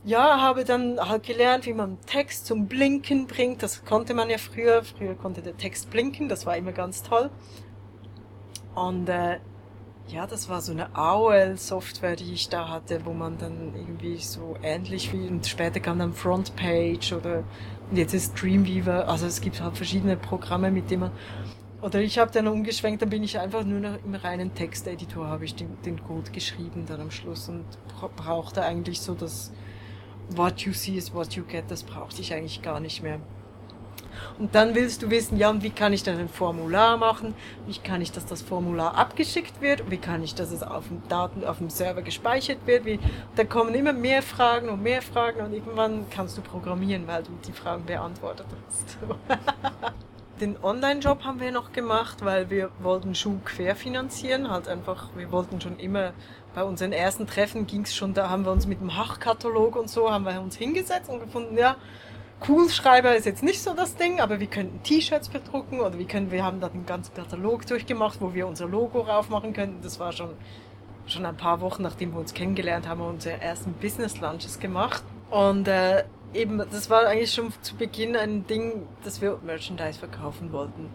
ja, 0.05 0.39
habe 0.41 0.65
dann 0.65 1.01
halt 1.01 1.23
gelernt, 1.25 1.65
wie 1.65 1.73
man 1.73 1.99
Text 2.03 2.47
zum 2.47 2.67
Blinken 2.67 3.27
bringt. 3.27 3.63
Das 3.63 3.87
konnte 3.87 4.13
man 4.13 4.29
ja 4.29 4.37
früher. 4.37 4.85
Früher 4.85 5.15
konnte 5.15 5.41
der 5.41 5.57
Text 5.57 5.91
blinken, 5.91 6.29
das 6.29 6.45
war 6.45 6.59
immer 6.59 6.73
ganz 6.73 7.03
toll. 7.03 7.31
Und 8.75 9.09
äh, 9.09 9.39
ja, 10.09 10.27
das 10.27 10.51
war 10.51 10.61
so 10.61 10.73
eine 10.73 10.95
AOL-Software, 10.95 12.17
die 12.17 12.35
ich 12.35 12.51
da 12.51 12.69
hatte, 12.69 13.07
wo 13.07 13.15
man 13.15 13.39
dann 13.39 13.75
irgendwie 13.75 14.19
so 14.19 14.57
ähnlich 14.63 15.13
wie, 15.15 15.27
und 15.27 15.47
später 15.47 15.81
kam 15.81 15.99
dann 15.99 16.13
Frontpage 16.13 17.15
oder 17.15 17.45
und 17.91 17.97
jetzt 17.97 18.15
ist 18.15 18.41
Dreamweaver, 18.41 19.09
also 19.09 19.27
es 19.27 19.41
gibt 19.41 19.61
halt 19.61 19.77
verschiedene 19.77 20.17
Programme, 20.17 20.71
mit 20.71 20.91
denen 20.91 21.03
man, 21.03 21.13
oder 21.87 22.01
ich 22.01 22.19
habe 22.19 22.33
dann 22.33 22.49
umgeschwenkt, 22.49 23.01
dann 23.01 23.11
bin 23.11 23.23
ich 23.23 23.39
einfach 23.39 23.63
nur 23.63 23.79
noch 23.79 24.05
im 24.05 24.17
reinen 24.17 24.53
Texteditor, 24.53 25.29
habe 25.29 25.45
ich 25.45 25.55
den, 25.55 25.81
den 25.83 26.03
Code 26.03 26.33
geschrieben 26.33 26.85
dann 26.85 27.01
am 27.01 27.13
Schluss 27.13 27.49
und 27.49 27.65
brauchte 28.17 28.65
eigentlich 28.65 29.01
so 29.01 29.15
das 29.15 29.53
What 30.31 30.63
you 30.63 30.73
see 30.73 30.97
is 30.97 31.15
what 31.15 31.35
you 31.35 31.45
get, 31.45 31.71
das 31.71 31.85
brauchte 31.85 32.23
ich 32.23 32.35
eigentlich 32.35 32.61
gar 32.61 32.81
nicht 32.81 33.05
mehr. 33.05 33.21
Und 34.37 34.57
dann 34.57 34.75
willst 34.75 35.03
du 35.03 35.11
wissen, 35.11 35.39
ja, 35.39 35.49
und 35.49 35.63
wie 35.63 35.71
kann 35.71 35.93
ich 35.93 36.03
dann 36.03 36.19
ein 36.19 36.29
Formular 36.29 36.97
machen? 36.97 37.35
Wie 37.69 37.79
kann 37.79 38.03
ich, 38.03 38.11
dass 38.11 38.27
das 38.27 38.43
Formular 38.43 38.97
abgeschickt 38.97 39.61
wird? 39.61 39.89
Wie 39.89 39.99
kann 39.99 40.25
ich, 40.25 40.35
dass 40.35 40.51
es 40.51 40.65
auf 40.65 40.89
dem 40.89 41.07
Daten, 41.09 41.45
auf 41.45 41.59
dem 41.59 41.71
Server 41.71 42.03
gespeichert 42.03 42.59
wird? 42.67 42.85
Wie, 42.85 42.99
da 43.37 43.45
kommen 43.45 43.75
immer 43.75 43.93
mehr 43.93 44.23
Fragen 44.23 44.71
und 44.71 44.83
mehr 44.83 45.03
Fragen 45.03 45.41
und 45.41 45.53
irgendwann 45.53 46.07
kannst 46.11 46.37
du 46.37 46.43
programmieren, 46.43 47.07
weil 47.07 47.23
du 47.23 47.31
die 47.47 47.53
Fragen 47.53 47.85
beantwortet 47.85 48.47
hast. 48.67 48.99
Den 50.41 50.63
Online-Job 50.63 51.25
haben 51.25 51.41
wir 51.41 51.51
noch 51.51 51.73
gemacht, 51.73 52.23
weil 52.23 52.51
wir 52.51 52.71
wollten 52.81 53.15
Schuh 53.15 53.39
querfinanzieren, 53.45 54.51
halt 54.51 54.69
einfach, 54.69 55.09
wir 55.17 55.33
wollten 55.33 55.63
schon 55.63 55.79
immer 55.79 56.13
bei 56.55 56.63
unseren 56.63 56.93
ersten 56.93 57.27
Treffen 57.27 57.67
ging 57.67 57.83
es 57.83 57.95
schon, 57.95 58.13
da 58.13 58.29
haben 58.29 58.45
wir 58.45 58.53
uns 58.53 58.67
mit 58.67 58.81
dem 58.81 58.97
Hachkatalog 58.97 59.77
und 59.77 59.89
so, 59.89 60.11
haben 60.11 60.27
wir 60.27 60.39
uns 60.41 60.57
hingesetzt 60.57 61.09
und 61.09 61.21
gefunden, 61.21 61.57
ja, 61.57 61.77
Kugelschreiber 62.41 63.17
ist 63.17 63.25
jetzt 63.25 63.43
nicht 63.43 63.63
so 63.63 63.73
das 63.73 63.97
Ding, 63.97 64.21
aber 64.21 64.39
wir 64.39 64.47
könnten 64.47 64.83
T-Shirts 64.83 65.31
bedrucken 65.31 65.81
oder 65.81 65.99
wir 65.99 66.07
können, 66.07 66.31
wir 66.31 66.45
haben 66.45 66.61
da 66.61 66.69
den 66.69 66.85
ganzen 66.85 67.15
Katalog 67.15 67.67
durchgemacht, 67.67 68.21
wo 68.21 68.35
wir 68.35 68.47
unser 68.47 68.67
Logo 68.67 69.01
raufmachen 69.01 69.55
könnten. 69.55 69.81
Das 69.83 69.99
war 69.99 70.13
schon, 70.13 70.31
schon 71.07 71.25
ein 71.25 71.37
paar 71.37 71.63
Wochen, 71.63 71.83
nachdem 71.83 72.13
wir 72.13 72.21
uns 72.21 72.35
kennengelernt 72.35 72.87
haben, 72.87 73.01
unsere 73.01 73.41
ersten 73.41 73.73
Business 73.73 74.21
Lunches 74.21 74.61
gemacht. 74.61 75.03
Und 75.31 75.67
äh, 75.67 76.05
eben, 76.37 76.59
das 76.59 76.91
war 76.91 77.07
eigentlich 77.07 77.33
schon 77.33 77.53
zu 77.63 77.77
Beginn 77.77 78.17
ein 78.17 78.47
Ding, 78.47 78.87
dass 79.05 79.21
wir 79.21 79.39
Merchandise 79.45 79.99
verkaufen 79.99 80.53
wollten. 80.53 80.91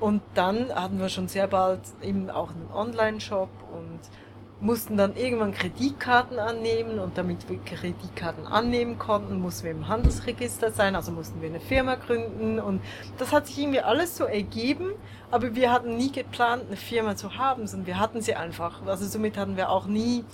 Und 0.00 0.22
dann 0.34 0.74
hatten 0.74 1.00
wir 1.00 1.08
schon 1.08 1.28
sehr 1.28 1.48
bald 1.48 1.80
eben 2.02 2.30
auch 2.30 2.50
einen 2.50 2.70
Online-Shop 2.72 3.48
und 3.72 4.00
mussten 4.60 4.96
dann 4.96 5.16
irgendwann 5.16 5.52
Kreditkarten 5.52 6.38
annehmen 6.38 6.98
und 6.98 7.16
damit 7.16 7.48
wir 7.48 7.58
Kreditkarten 7.58 8.46
annehmen 8.46 8.98
konnten, 8.98 9.40
mussten 9.40 9.64
wir 9.64 9.70
im 9.70 9.86
Handelsregister 9.86 10.72
sein, 10.72 10.96
also 10.96 11.12
mussten 11.12 11.40
wir 11.40 11.48
eine 11.48 11.60
Firma 11.60 11.94
gründen 11.94 12.58
und 12.58 12.80
das 13.18 13.32
hat 13.32 13.46
sich 13.46 13.58
irgendwie 13.58 13.80
alles 13.80 14.16
so 14.16 14.24
ergeben, 14.24 14.90
aber 15.30 15.54
wir 15.54 15.70
hatten 15.70 15.96
nie 15.96 16.10
geplant, 16.10 16.64
eine 16.66 16.76
Firma 16.76 17.14
zu 17.14 17.36
haben, 17.36 17.68
sondern 17.68 17.86
wir 17.86 18.00
hatten 18.00 18.20
sie 18.20 18.34
einfach. 18.34 18.84
Also 18.84 19.06
somit 19.06 19.36
hatten 19.36 19.56
wir 19.56 19.70
auch 19.70 19.86
nie 19.86 20.24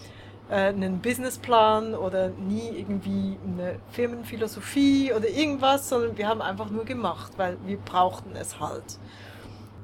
einen 0.48 1.00
Businessplan 1.00 1.94
oder 1.94 2.28
nie 2.28 2.68
irgendwie 2.76 3.38
eine 3.46 3.78
Firmenphilosophie 3.90 5.12
oder 5.12 5.28
irgendwas, 5.28 5.88
sondern 5.88 6.16
wir 6.18 6.28
haben 6.28 6.42
einfach 6.42 6.70
nur 6.70 6.84
gemacht, 6.84 7.32
weil 7.36 7.56
wir 7.64 7.78
brauchten 7.78 8.36
es 8.36 8.60
halt. 8.60 8.98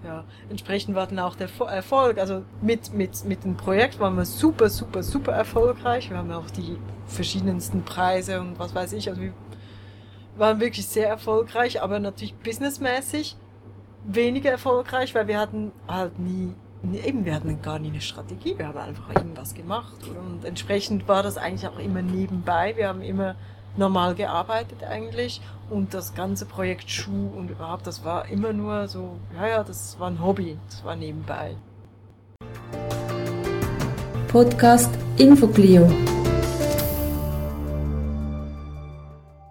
Ja, 0.04 0.24
entsprechend 0.48 0.94
war 0.94 1.06
dann 1.06 1.18
auch 1.18 1.36
der 1.36 1.48
Erfolg. 1.68 2.18
Also 2.18 2.42
mit, 2.62 2.92
mit, 2.94 3.24
mit 3.24 3.44
dem 3.44 3.56
Projekt 3.56 4.00
waren 4.00 4.16
wir 4.16 4.24
super, 4.24 4.70
super, 4.70 5.02
super 5.02 5.32
erfolgreich. 5.32 6.10
Wir 6.10 6.16
haben 6.16 6.32
auch 6.32 6.50
die 6.50 6.78
verschiedensten 7.06 7.82
Preise 7.82 8.40
und 8.40 8.58
was 8.58 8.74
weiß 8.74 8.94
ich. 8.94 9.08
Also 9.08 9.20
wir 9.20 9.32
waren 10.36 10.60
wirklich 10.60 10.86
sehr 10.86 11.08
erfolgreich, 11.08 11.82
aber 11.82 11.98
natürlich 11.98 12.34
businessmäßig 12.34 13.36
weniger 14.04 14.50
erfolgreich, 14.50 15.14
weil 15.14 15.28
wir 15.28 15.38
hatten 15.38 15.72
halt 15.86 16.18
nie, 16.18 16.54
eben, 17.04 17.24
wir 17.24 17.34
hatten 17.34 17.60
gar 17.62 17.78
nie 17.78 17.88
eine 17.88 18.00
Strategie. 18.00 18.56
Wir 18.56 18.68
haben 18.68 18.78
einfach 18.78 19.14
irgendwas 19.14 19.54
gemacht. 19.54 19.96
Und 20.08 20.44
entsprechend 20.44 21.08
war 21.08 21.22
das 21.22 21.36
eigentlich 21.36 21.68
auch 21.68 21.78
immer 21.78 22.02
nebenbei. 22.02 22.74
Wir 22.76 22.88
haben 22.88 23.02
immer 23.02 23.36
normal 23.76 24.14
gearbeitet 24.14 24.82
eigentlich 24.84 25.40
und 25.70 25.94
das 25.94 26.14
ganze 26.14 26.46
Projekt 26.46 26.90
Schuh 26.90 27.30
und 27.36 27.50
überhaupt, 27.50 27.86
das 27.86 28.04
war 28.04 28.28
immer 28.28 28.52
nur 28.52 28.88
so, 28.88 29.16
ja, 29.36 29.46
ja, 29.46 29.64
das 29.64 29.98
war 29.98 30.10
ein 30.10 30.20
Hobby, 30.20 30.58
das 30.68 30.84
war 30.84 30.96
nebenbei. 30.96 31.56
Podcast 34.28 34.90
Infoclio. 35.16 35.88